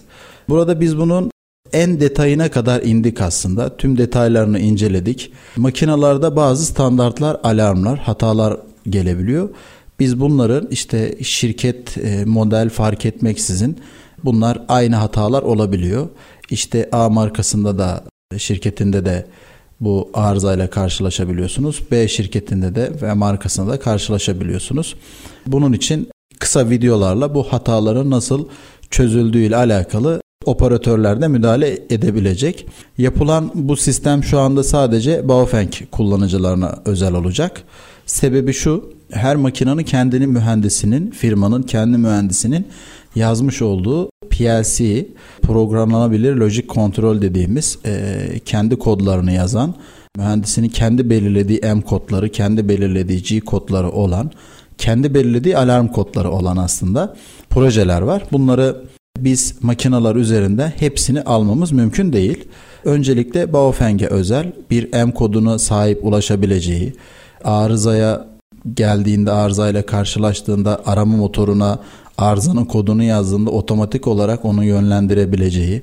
[0.49, 1.31] Burada biz bunun
[1.73, 3.77] en detayına kadar indik aslında.
[3.77, 5.31] Tüm detaylarını inceledik.
[5.55, 8.57] Makinalarda bazı standartlar, alarmlar, hatalar
[8.89, 9.49] gelebiliyor.
[9.99, 13.77] Biz bunların işte şirket e, model fark etmeksizin
[14.27, 16.07] bunlar aynı hatalar olabiliyor.
[16.49, 18.03] İşte A markasında da
[18.37, 19.25] şirketinde de
[19.79, 21.83] bu arızayla karşılaşabiliyorsunuz.
[21.91, 24.95] B şirketinde de ve markasında da karşılaşabiliyorsunuz.
[25.45, 26.09] Bunun için
[26.39, 28.47] kısa videolarla bu hataların nasıl
[28.89, 32.67] çözüldüğü ile alakalı operatörler de müdahale edebilecek.
[32.97, 37.63] Yapılan bu sistem şu anda sadece Baofeng kullanıcılarına özel olacak.
[38.05, 42.67] Sebebi şu, her makinenin kendini mühendisinin, firmanın kendi mühendisinin
[43.15, 45.07] yazmış olduğu PLC,
[45.41, 49.75] programlanabilir lojik kontrol dediğimiz e, kendi kodlarını yazan,
[50.17, 54.31] mühendisinin kendi belirlediği M kodları, kendi belirlediği G kodları olan,
[54.77, 57.15] kendi belirlediği alarm kodları olan aslında
[57.49, 58.23] projeler var.
[58.31, 58.81] Bunları
[59.17, 62.47] biz makineler üzerinde hepsini almamız mümkün değil.
[62.85, 66.93] Öncelikle Baofeng'e özel bir M koduna sahip ulaşabileceği,
[67.43, 68.27] arızaya
[68.73, 71.79] geldiğinde arızayla karşılaştığında arama motoruna
[72.17, 75.81] arızanın kodunu yazdığında otomatik olarak onu yönlendirebileceği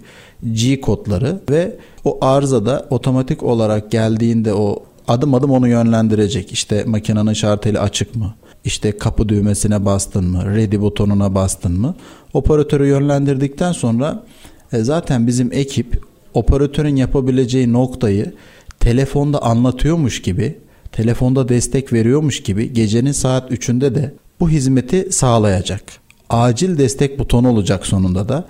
[0.53, 6.53] G kodları ve o arızada otomatik olarak geldiğinde o adım adım onu yönlendirecek.
[6.53, 8.35] İşte makinenin şarteli açık mı?
[8.65, 10.57] İşte kapı düğmesine bastın mı?
[10.57, 11.95] Ready butonuna bastın mı?
[12.33, 14.25] Operatörü yönlendirdikten sonra
[14.73, 16.01] e, zaten bizim ekip
[16.35, 18.33] operatörün yapabileceği noktayı
[18.81, 20.59] telefonda anlatıyormuş gibi,
[20.93, 26.04] telefonda destek veriyormuş gibi gecenin saat 3'ünde de bu hizmeti sağlayacak.
[26.35, 28.45] Acil destek butonu olacak sonunda da.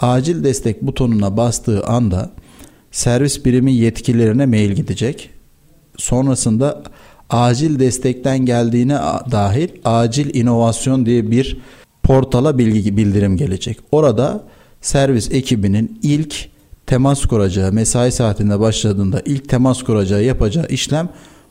[0.00, 2.30] Acil destek butonuna bastığı anda
[2.90, 5.30] servis birimi yetkililerine mail gidecek.
[5.96, 6.82] Sonrasında
[7.30, 8.98] acil destekten geldiğine
[9.30, 11.58] dahil acil inovasyon diye bir
[12.02, 13.78] portala bilgi bildirim gelecek.
[13.92, 14.44] Orada
[14.80, 16.48] servis ekibinin ilk
[16.86, 21.08] temas kuracağı mesai saatinde başladığında ilk temas kuracağı yapacağı işlem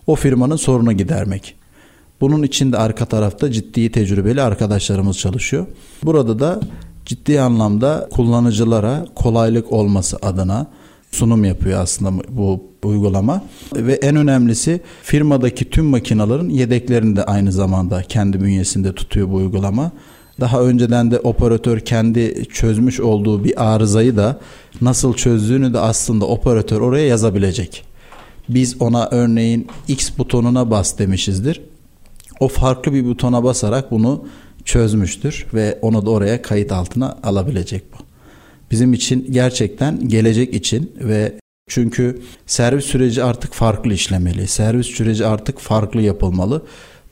[0.07, 1.55] o firmanın sorunu gidermek.
[2.23, 5.65] Bunun için de arka tarafta ciddi tecrübeli arkadaşlarımız çalışıyor.
[6.03, 6.59] Burada da
[7.05, 10.67] ciddi anlamda kullanıcılara kolaylık olması adına
[11.11, 13.43] sunum yapıyor aslında bu uygulama
[13.75, 19.91] ve en önemlisi firmadaki tüm makinaların yedeklerini de aynı zamanda kendi bünyesinde tutuyor bu uygulama.
[20.39, 24.39] Daha önceden de operatör kendi çözmüş olduğu bir arızayı da
[24.81, 27.83] nasıl çözdüğünü de aslında operatör oraya yazabilecek.
[28.49, 31.61] Biz ona örneğin X butonuna bas demişizdir.
[32.43, 34.25] O farklı bir butona basarak bunu
[34.65, 37.97] çözmüştür ve onu da oraya kayıt altına alabilecek bu.
[38.71, 41.33] Bizim için gerçekten gelecek için ve
[41.69, 44.47] çünkü servis süreci artık farklı işlemeli.
[44.47, 46.61] Servis süreci artık farklı yapılmalı.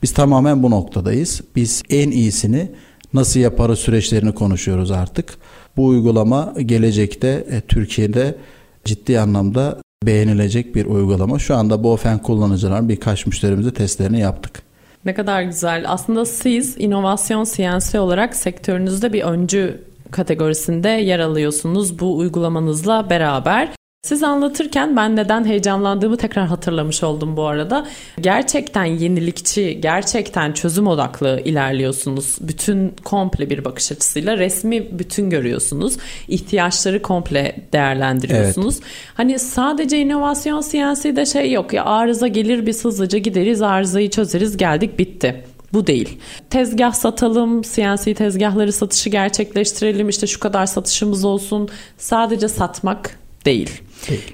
[0.03, 1.41] Biz tamamen bu noktadayız.
[1.55, 2.71] Biz en iyisini
[3.13, 5.38] nasıl yaparız süreçlerini konuşuyoruz artık.
[5.77, 8.36] Bu uygulama gelecekte e, Türkiye'de
[8.86, 11.39] ciddi anlamda beğenilecek bir uygulama.
[11.39, 14.70] Şu anda Bofen kullanıcılar birkaç müşterimize testlerini yaptık.
[15.06, 15.84] Ne kadar güzel.
[15.88, 23.70] Aslında siz inovasyon CNC olarak sektörünüzde bir öncü kategorisinde yer alıyorsunuz bu uygulamanızla beraber.
[24.04, 27.88] Siz anlatırken ben neden heyecanlandığımı tekrar hatırlamış oldum bu arada.
[28.22, 32.38] Gerçekten yenilikçi, gerçekten çözüm odaklı ilerliyorsunuz.
[32.41, 35.97] Bütün komple bir bakış açısıyla resmi bütün görüyorsunuz.
[36.28, 38.76] İhtiyaçları komple değerlendiriyorsunuz.
[38.76, 38.88] Evet.
[39.14, 44.99] Hani sadece inovasyon CNC'de şey yok ya arıza gelir biz hızlıca gideriz arızayı çözeriz geldik
[44.99, 45.43] bitti.
[45.74, 46.18] Bu değil.
[46.49, 51.70] Tezgah satalım, CNC tezgahları satışı gerçekleştirelim, işte şu kadar satışımız olsun.
[51.97, 53.82] Sadece satmak değil.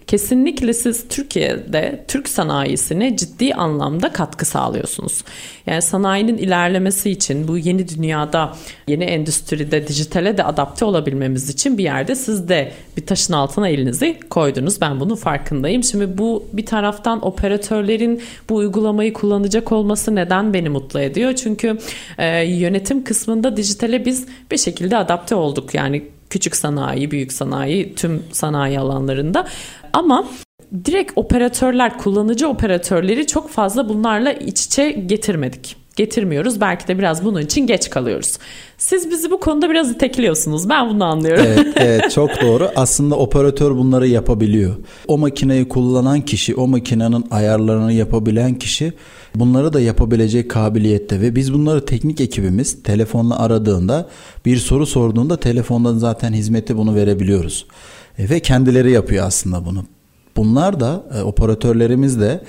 [0.07, 5.23] Kesinlikle siz Türkiye'de Türk sanayisine ciddi anlamda katkı sağlıyorsunuz.
[5.67, 8.55] Yani sanayinin ilerlemesi için bu yeni dünyada,
[8.87, 14.19] yeni endüstride, dijitale de adapte olabilmemiz için bir yerde siz de bir taşın altına elinizi
[14.29, 14.81] koydunuz.
[14.81, 15.83] Ben bunun farkındayım.
[15.83, 21.33] Şimdi bu bir taraftan operatörlerin bu uygulamayı kullanacak olması neden beni mutlu ediyor?
[21.33, 21.77] Çünkü
[22.17, 25.73] e, yönetim kısmında dijitale biz bir şekilde adapte olduk.
[25.73, 29.47] Yani küçük sanayi, büyük sanayi, tüm sanayi alanlarında.
[29.93, 30.27] Ama
[30.85, 35.75] direkt operatörler, kullanıcı operatörleri çok fazla bunlarla iç içe getirmedik.
[35.95, 36.61] Getirmiyoruz.
[36.61, 38.37] Belki de biraz bunun için geç kalıyoruz.
[38.77, 40.69] Siz bizi bu konuda biraz itekliyorsunuz.
[40.69, 41.45] Ben bunu anlıyorum.
[41.47, 42.69] Evet, evet çok doğru.
[42.75, 44.75] Aslında operatör bunları yapabiliyor.
[45.07, 48.93] O makineyi kullanan kişi, o makinenin ayarlarını yapabilen kişi
[49.39, 54.09] bunları da yapabilecek kabiliyette ve biz bunları teknik ekibimiz telefonla aradığında
[54.45, 57.65] bir soru sorduğunda telefondan zaten hizmeti bunu verebiliyoruz.
[58.17, 59.85] E, ve kendileri yapıyor aslında bunu.
[60.35, 62.43] Bunlar da e, operatörlerimiz de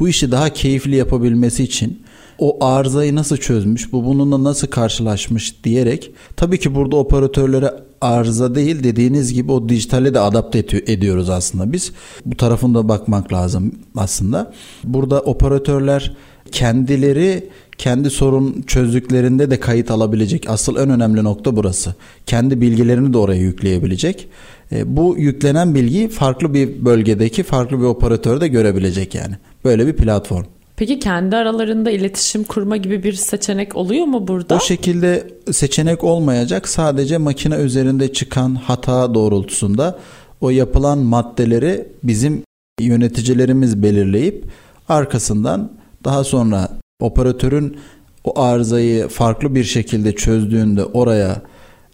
[0.00, 2.02] bu işi daha keyifli yapabilmesi için
[2.38, 7.70] o arızayı nasıl çözmüş, bu bununla nasıl karşılaşmış diyerek tabii ki burada operatörlere
[8.00, 11.92] arıza değil dediğiniz gibi o dijitale de adapte ediyoruz aslında biz.
[12.26, 14.52] Bu tarafında bakmak lazım aslında.
[14.84, 16.12] Burada operatörler
[16.52, 20.50] kendileri kendi sorun çözdüklerinde de kayıt alabilecek.
[20.50, 21.94] Asıl en önemli nokta burası.
[22.26, 24.28] Kendi bilgilerini de oraya yükleyebilecek.
[24.72, 29.34] E, bu yüklenen bilgiyi farklı bir bölgedeki farklı bir operatörde görebilecek yani.
[29.64, 30.44] Böyle bir platform.
[30.76, 34.56] Peki kendi aralarında iletişim kurma gibi bir seçenek oluyor mu burada?
[34.56, 36.68] O şekilde seçenek olmayacak.
[36.68, 39.98] Sadece makine üzerinde çıkan hata doğrultusunda
[40.40, 42.42] o yapılan maddeleri bizim
[42.80, 44.44] yöneticilerimiz belirleyip
[44.88, 45.70] arkasından
[46.04, 46.68] daha sonra
[47.00, 47.76] operatörün
[48.24, 51.42] o arızayı farklı bir şekilde çözdüğünde oraya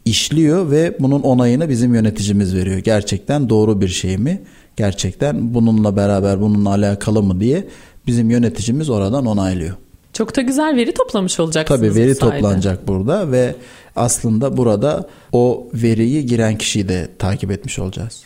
[0.04, 2.78] işliyor ve bunun onayını bizim yöneticimiz veriyor.
[2.78, 4.42] Gerçekten doğru bir şey mi?
[4.76, 7.68] Gerçekten bununla beraber bununla alakalı mı diye
[8.06, 9.76] bizim yöneticimiz oradan onaylıyor.
[10.12, 11.80] Çok da güzel veri toplamış olacaksınız.
[11.80, 13.54] Tabii veri toplanacak burada ve
[13.96, 18.22] aslında burada o veriyi giren kişiyi de takip etmiş olacağız.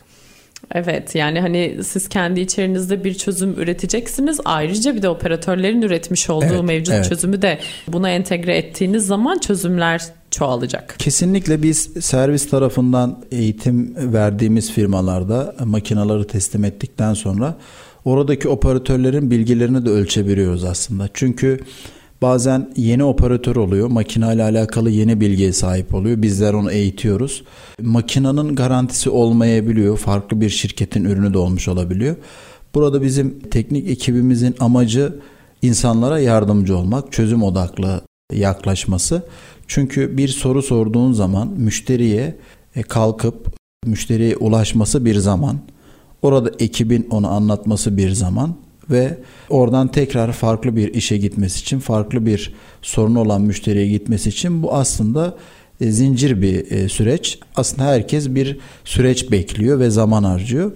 [0.74, 4.40] Evet yani hani siz kendi içerinizde bir çözüm üreteceksiniz.
[4.44, 7.08] Ayrıca bir de operatörlerin üretmiş olduğu Evet, mevcut evet.
[7.08, 7.58] çözümü de
[7.88, 10.94] buna entegre ettiğiniz zaman çözümler çoğalacak.
[10.98, 17.54] Kesinlikle biz servis tarafından eğitim verdiğimiz firmalarda makinaları teslim ettikten sonra
[18.04, 21.08] oradaki operatörlerin bilgilerini de ölçebiliyoruz aslında.
[21.14, 21.60] Çünkü
[22.22, 26.22] bazen yeni operatör oluyor, makina ile alakalı yeni bilgiye sahip oluyor.
[26.22, 27.42] Bizler onu eğitiyoruz.
[27.80, 32.16] Makinanın garantisi olmayabiliyor, farklı bir şirketin ürünü de olmuş olabiliyor.
[32.74, 35.18] Burada bizim teknik ekibimizin amacı
[35.62, 38.00] insanlara yardımcı olmak, çözüm odaklı
[38.32, 39.22] yaklaşması.
[39.66, 42.36] Çünkü bir soru sorduğun zaman müşteriye
[42.76, 43.56] e, kalkıp
[43.86, 45.58] müşteriye ulaşması bir zaman,
[46.22, 48.54] orada ekibin onu anlatması bir zaman
[48.90, 49.18] ve
[49.50, 54.74] oradan tekrar farklı bir işe gitmesi için, farklı bir sorun olan müşteriye gitmesi için bu
[54.74, 55.36] aslında
[55.80, 57.38] e, zincir bir e, süreç.
[57.56, 60.72] Aslında herkes bir süreç bekliyor ve zaman harcıyor.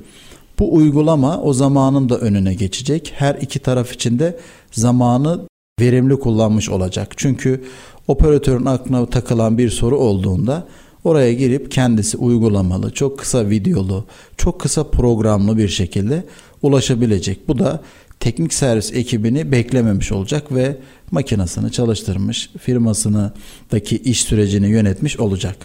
[0.59, 3.13] Bu uygulama o zamanın da önüne geçecek.
[3.17, 4.39] Her iki taraf için de
[4.73, 5.41] zamanı
[5.81, 7.13] verimli kullanmış olacak.
[7.17, 7.65] Çünkü
[8.09, 10.67] operatörün aklına takılan bir soru olduğunda
[11.05, 14.05] oraya girip kendisi uygulamalı, çok kısa videolu,
[14.37, 16.25] çok kısa programlı bir şekilde
[16.67, 17.49] ulaşabilecek.
[17.49, 17.81] Bu da
[18.21, 20.77] teknik servis ekibini beklememiş olacak ve
[21.11, 23.33] makinasını çalıştırmış, firmasını
[23.73, 25.57] daki iş sürecini yönetmiş olacak.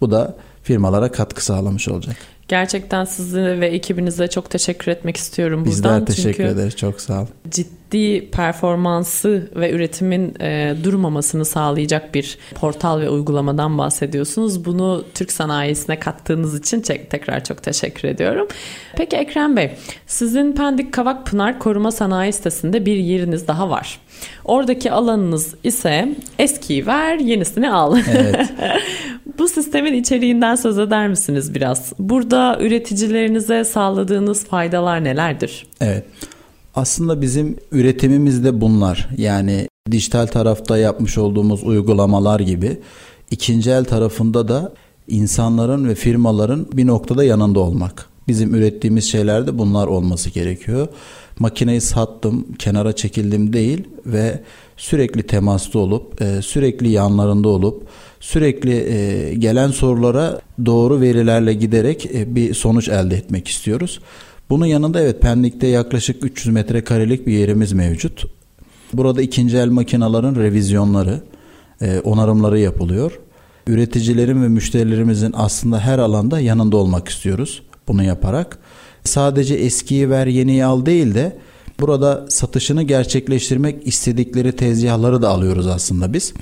[0.00, 2.16] Bu da firmalara katkı sağlamış olacak.
[2.48, 5.72] Gerçekten size ve ekibinize çok teşekkür etmek istiyorum buradan.
[5.72, 6.76] Bizler teşekkür ederiz.
[6.76, 7.28] Çok sağ olun.
[7.50, 7.79] ciddi
[8.32, 14.64] performansı ve üretimin e, durmamasını sağlayacak bir portal ve uygulamadan bahsediyorsunuz.
[14.64, 18.48] Bunu Türk sanayisine kattığınız için tekrar çok teşekkür ediyorum.
[18.96, 19.70] Peki Ekrem Bey,
[20.06, 24.00] sizin Pendik Kavak Pınar Koruma Sanayi sitesinde bir yeriniz daha var.
[24.44, 27.98] Oradaki alanınız ise eskiyi ver, yenisini al.
[28.10, 28.52] Evet.
[29.38, 31.92] Bu sistemin içeriğinden söz eder misiniz biraz?
[31.98, 35.66] Burada üreticilerinize sağladığınız faydalar nelerdir?
[35.80, 36.04] Evet.
[36.74, 39.08] Aslında bizim üretimimiz de bunlar.
[39.16, 42.78] Yani dijital tarafta yapmış olduğumuz uygulamalar gibi
[43.30, 44.72] ikinci el tarafında da
[45.08, 48.06] insanların ve firmaların bir noktada yanında olmak.
[48.28, 50.88] Bizim ürettiğimiz şeylerde bunlar olması gerekiyor.
[51.38, 54.40] Makineyi sattım, kenara çekildim değil ve
[54.76, 57.82] sürekli temasta olup, e, sürekli yanlarında olup,
[58.20, 64.00] sürekli e, gelen sorulara doğru verilerle giderek e, bir sonuç elde etmek istiyoruz.
[64.50, 68.24] Bunun yanında evet Pendik'te yaklaşık 300 metrekarelik bir yerimiz mevcut.
[68.92, 71.20] Burada ikinci el makinaların revizyonları,
[71.80, 73.20] e, onarımları yapılıyor.
[73.66, 78.58] Üreticilerin ve müşterilerimizin aslında her alanda yanında olmak istiyoruz bunu yaparak.
[79.04, 81.38] Sadece eskiyi ver yeniyi al değil de
[81.80, 86.32] burada satışını gerçekleştirmek istedikleri tezgahları da alıyoruz aslında biz.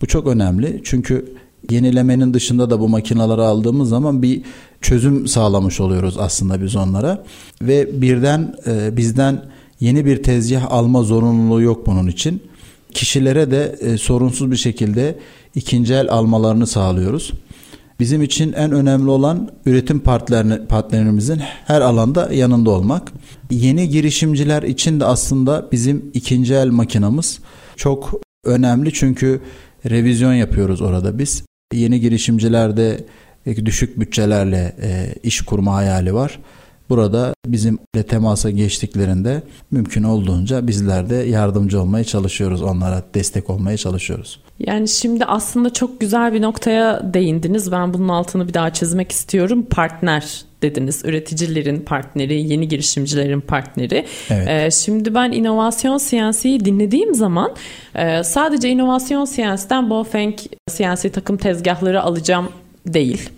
[0.00, 1.34] Bu çok önemli çünkü
[1.70, 4.42] yenilemenin dışında da bu makinaları aldığımız zaman bir
[4.82, 7.24] çözüm sağlamış oluyoruz aslında biz onlara
[7.62, 9.42] ve birden e, bizden
[9.80, 12.42] yeni bir tezgah alma zorunluluğu yok bunun için.
[12.94, 15.18] Kişilere de e, sorunsuz bir şekilde
[15.54, 17.32] ikinci el almalarını sağlıyoruz.
[18.00, 23.12] Bizim için en önemli olan üretim partner, partnerimizin her alanda yanında olmak.
[23.50, 27.38] Yeni girişimciler için de aslında bizim ikinci el makinamız
[27.76, 29.40] çok önemli çünkü
[29.90, 31.42] revizyon yapıyoruz orada biz.
[31.74, 33.04] Yeni girişimcilerde
[33.46, 36.38] düşük bütçelerle e, iş kurma hayali var.
[36.92, 42.62] Burada bizimle temasa geçtiklerinde mümkün olduğunca bizler de yardımcı olmaya çalışıyoruz.
[42.62, 44.40] Onlara destek olmaya çalışıyoruz.
[44.58, 47.72] Yani şimdi aslında çok güzel bir noktaya değindiniz.
[47.72, 49.66] Ben bunun altını bir daha çizmek istiyorum.
[49.70, 51.04] Partner dediniz.
[51.04, 54.06] Üreticilerin partneri, yeni girişimcilerin partneri.
[54.30, 54.48] Evet.
[54.48, 57.54] Ee, şimdi ben inovasyon CNC'yi dinlediğim zaman
[57.94, 60.34] e, sadece inovasyon CNC'den Bofeng
[60.76, 62.48] CNC takım tezgahları alacağım
[62.86, 63.30] değil.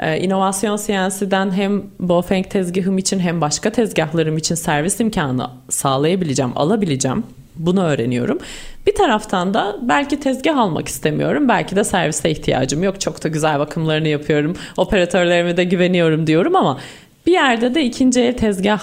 [0.00, 7.24] Ee, İnovasyon CNC'den hem Bofeng tezgahım için hem başka tezgahlarım için servis imkanı sağlayabileceğim, alabileceğim.
[7.56, 8.38] Bunu öğreniyorum.
[8.86, 11.48] Bir taraftan da belki tezgah almak istemiyorum.
[11.48, 13.00] Belki de servise ihtiyacım yok.
[13.00, 14.56] Çok da güzel bakımlarını yapıyorum.
[14.76, 16.78] Operatörlerime de güveniyorum diyorum ama
[17.26, 18.82] bir yerde de ikinci el tezgah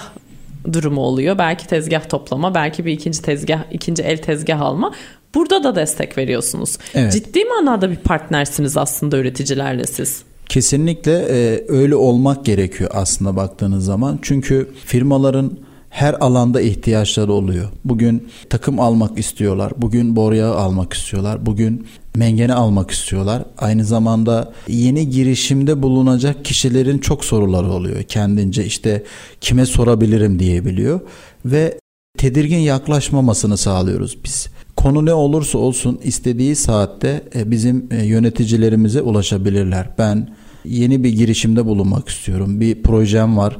[0.72, 1.38] durumu oluyor.
[1.38, 4.92] Belki tezgah toplama, belki bir ikinci tezgah, ikinci el tezgah alma.
[5.34, 6.78] Burada da destek veriyorsunuz.
[6.94, 7.12] Evet.
[7.12, 10.22] Ciddi manada bir partnersiniz aslında üreticilerle siz.
[10.48, 14.18] Kesinlikle e, öyle olmak gerekiyor aslında baktığınız zaman.
[14.22, 15.58] Çünkü firmaların
[15.90, 17.68] her alanda ihtiyaçları oluyor.
[17.84, 19.72] Bugün takım almak istiyorlar.
[19.76, 21.46] Bugün boruyağı almak istiyorlar.
[21.46, 23.42] Bugün mengene almak istiyorlar.
[23.58, 28.02] Aynı zamanda yeni girişimde bulunacak kişilerin çok soruları oluyor.
[28.02, 29.02] Kendince işte
[29.40, 31.00] kime sorabilirim diyebiliyor
[31.44, 31.78] ve
[32.18, 34.48] tedirgin yaklaşmamasını sağlıyoruz biz.
[34.76, 39.88] Konu ne olursa olsun istediği saatte e, bizim e, yöneticilerimize ulaşabilirler.
[39.98, 40.28] Ben
[40.64, 42.60] yeni bir girişimde bulunmak istiyorum.
[42.60, 43.58] Bir projem var.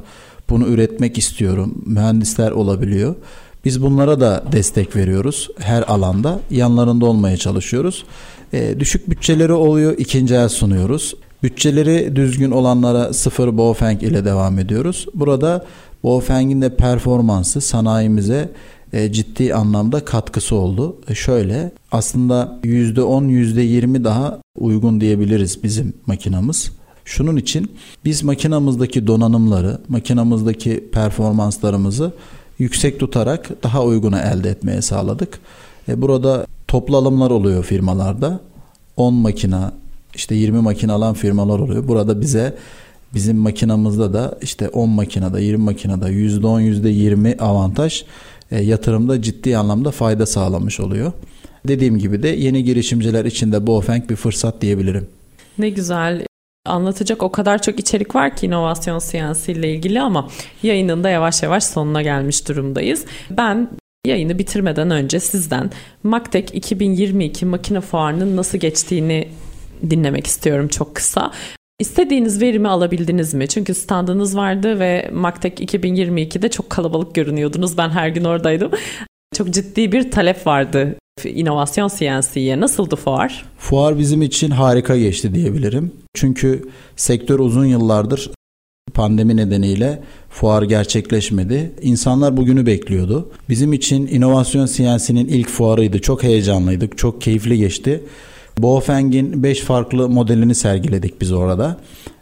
[0.49, 1.83] Bunu üretmek istiyorum.
[1.85, 3.15] Mühendisler olabiliyor.
[3.65, 6.39] Biz bunlara da destek veriyoruz her alanda.
[6.51, 8.03] Yanlarında olmaya çalışıyoruz.
[8.53, 11.13] E, düşük bütçeleri oluyor, ikinci el sunuyoruz.
[11.43, 15.05] Bütçeleri düzgün olanlara sıfır Bofeng ile devam ediyoruz.
[15.13, 15.65] Burada
[16.03, 18.49] Bofeng'in de performansı sanayimize
[19.11, 20.95] ciddi anlamda katkısı oldu.
[21.09, 26.71] E, şöyle aslında %10 %20 daha uygun diyebiliriz bizim makinamız.
[27.05, 27.71] Şunun için
[28.05, 32.11] biz makinamızdaki donanımları, makinamızdaki performanslarımızı
[32.59, 35.39] yüksek tutarak daha uygunu elde etmeye sağladık.
[35.87, 38.39] E, burada toplu oluyor firmalarda.
[38.97, 39.71] 10 makina,
[40.15, 41.87] işte 20 makine alan firmalar oluyor.
[41.87, 42.55] Burada bize
[43.13, 48.05] bizim makinamızda da işte 10 makinede, 20 makinede %10, %20 avantaj e,
[48.51, 51.11] yatırımda ciddi anlamda fayda sağlamış oluyor.
[51.67, 55.07] Dediğim gibi de yeni girişimciler için de Bofeng bir fırsat diyebilirim.
[55.57, 56.25] Ne güzel
[56.65, 59.01] anlatacak o kadar çok içerik var ki inovasyon
[59.47, 60.29] ile ilgili ama
[60.63, 63.05] yayının da yavaş yavaş sonuna gelmiş durumdayız.
[63.29, 63.69] Ben
[64.05, 65.71] yayını bitirmeden önce sizden
[66.03, 69.27] Maktek 2022 makine fuarının nasıl geçtiğini
[69.89, 71.31] dinlemek istiyorum çok kısa.
[71.79, 73.47] İstediğiniz verimi alabildiniz mi?
[73.47, 77.77] Çünkü standınız vardı ve Maktek 2022'de çok kalabalık görünüyordunuz.
[77.77, 78.71] Ben her gün oradaydım.
[79.35, 82.59] Çok ciddi bir talep vardı inovasyon CNC'ye.
[82.59, 83.45] Nasıldı fuar?
[83.57, 85.91] Fuar bizim için harika geçti diyebilirim.
[86.13, 88.31] Çünkü sektör uzun yıllardır
[88.93, 91.71] pandemi nedeniyle fuar gerçekleşmedi.
[91.81, 93.31] İnsanlar bugünü bekliyordu.
[93.49, 96.01] Bizim için inovasyon CNC'nin ilk fuarıydı.
[96.01, 96.97] Çok heyecanlıydık.
[96.97, 98.03] Çok keyifli geçti.
[98.57, 101.77] Bofeng'in 5 farklı modelini sergiledik biz orada.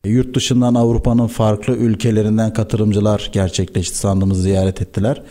[0.05, 3.97] Yurt dışından Avrupa'nın farklı ülkelerinden katılımcılar gerçekleşti.
[3.97, 5.21] Standımızı ziyaret ettiler.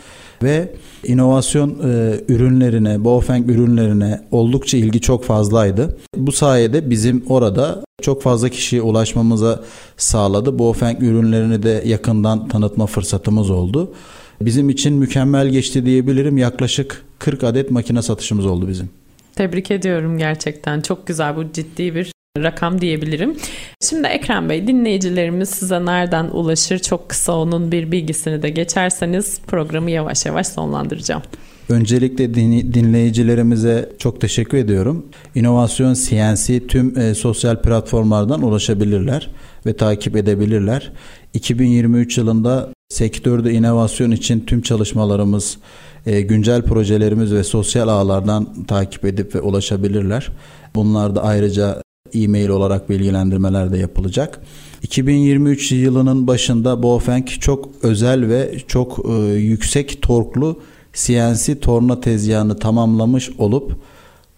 [0.43, 0.75] Ve
[1.05, 5.99] inovasyon e, ürünlerine, Bofeng ürünlerine oldukça ilgi çok fazlaydı.
[6.17, 9.63] Bu sayede bizim orada çok fazla kişiye ulaşmamıza
[9.97, 10.59] sağladı.
[10.59, 13.93] Bofeng ürünlerini de yakından tanıtma fırsatımız oldu.
[14.41, 16.39] Bizim için mükemmel geçti diyebilirim.
[16.39, 19.02] Yaklaşık 40 adet makine satışımız oldu bizim.
[19.37, 20.81] Tebrik ediyorum gerçekten.
[20.81, 23.37] Çok güzel bu ciddi bir rakam diyebilirim.
[23.81, 26.79] Şimdi Ekrem Bey dinleyicilerimiz size nereden ulaşır?
[26.79, 31.23] Çok kısa onun bir bilgisini de geçerseniz programı yavaş yavaş sonlandıracağım.
[31.69, 32.35] Öncelikle
[32.75, 35.07] dinleyicilerimize çok teşekkür ediyorum.
[35.35, 39.31] İnovasyon CNC tüm e, sosyal platformlardan ulaşabilirler
[39.67, 40.93] ve takip edebilirler.
[41.35, 45.59] 2023 yılında sektörde inovasyon için tüm çalışmalarımız,
[46.07, 50.29] e, güncel projelerimiz ve sosyal ağlardan takip edip ve ulaşabilirler.
[50.75, 51.83] Bunlar da ayrıca
[52.15, 54.41] e-mail olarak bilgilendirmeler de yapılacak.
[54.83, 60.61] 2023 yılının başında Bofeng çok özel ve çok e, yüksek torklu
[60.93, 63.77] CNC torna tezgahını tamamlamış olup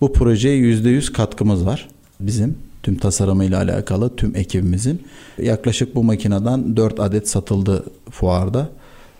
[0.00, 1.88] bu projeye %100 katkımız var
[2.20, 5.02] bizim tüm tasarımıyla alakalı tüm ekibimizin.
[5.42, 8.68] Yaklaşık bu makineden 4 adet satıldı fuarda.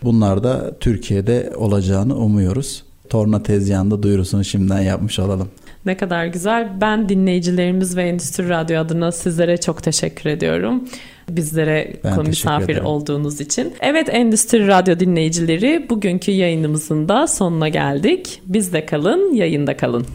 [0.05, 2.83] Bunlar da Türkiye'de olacağını umuyoruz.
[3.09, 5.49] Torna tezgahında duyurusunu şimdiden yapmış olalım.
[5.85, 6.69] Ne kadar güzel.
[6.81, 10.83] Ben dinleyicilerimiz ve Endüstri Radyo adına sizlere çok teşekkür ediyorum.
[11.29, 13.73] Bizlere ben konu misafir olduğunuz için.
[13.81, 18.41] Evet Endüstri Radyo dinleyicileri bugünkü yayınımızın da sonuna geldik.
[18.45, 20.05] Bizde kalın, yayında kalın.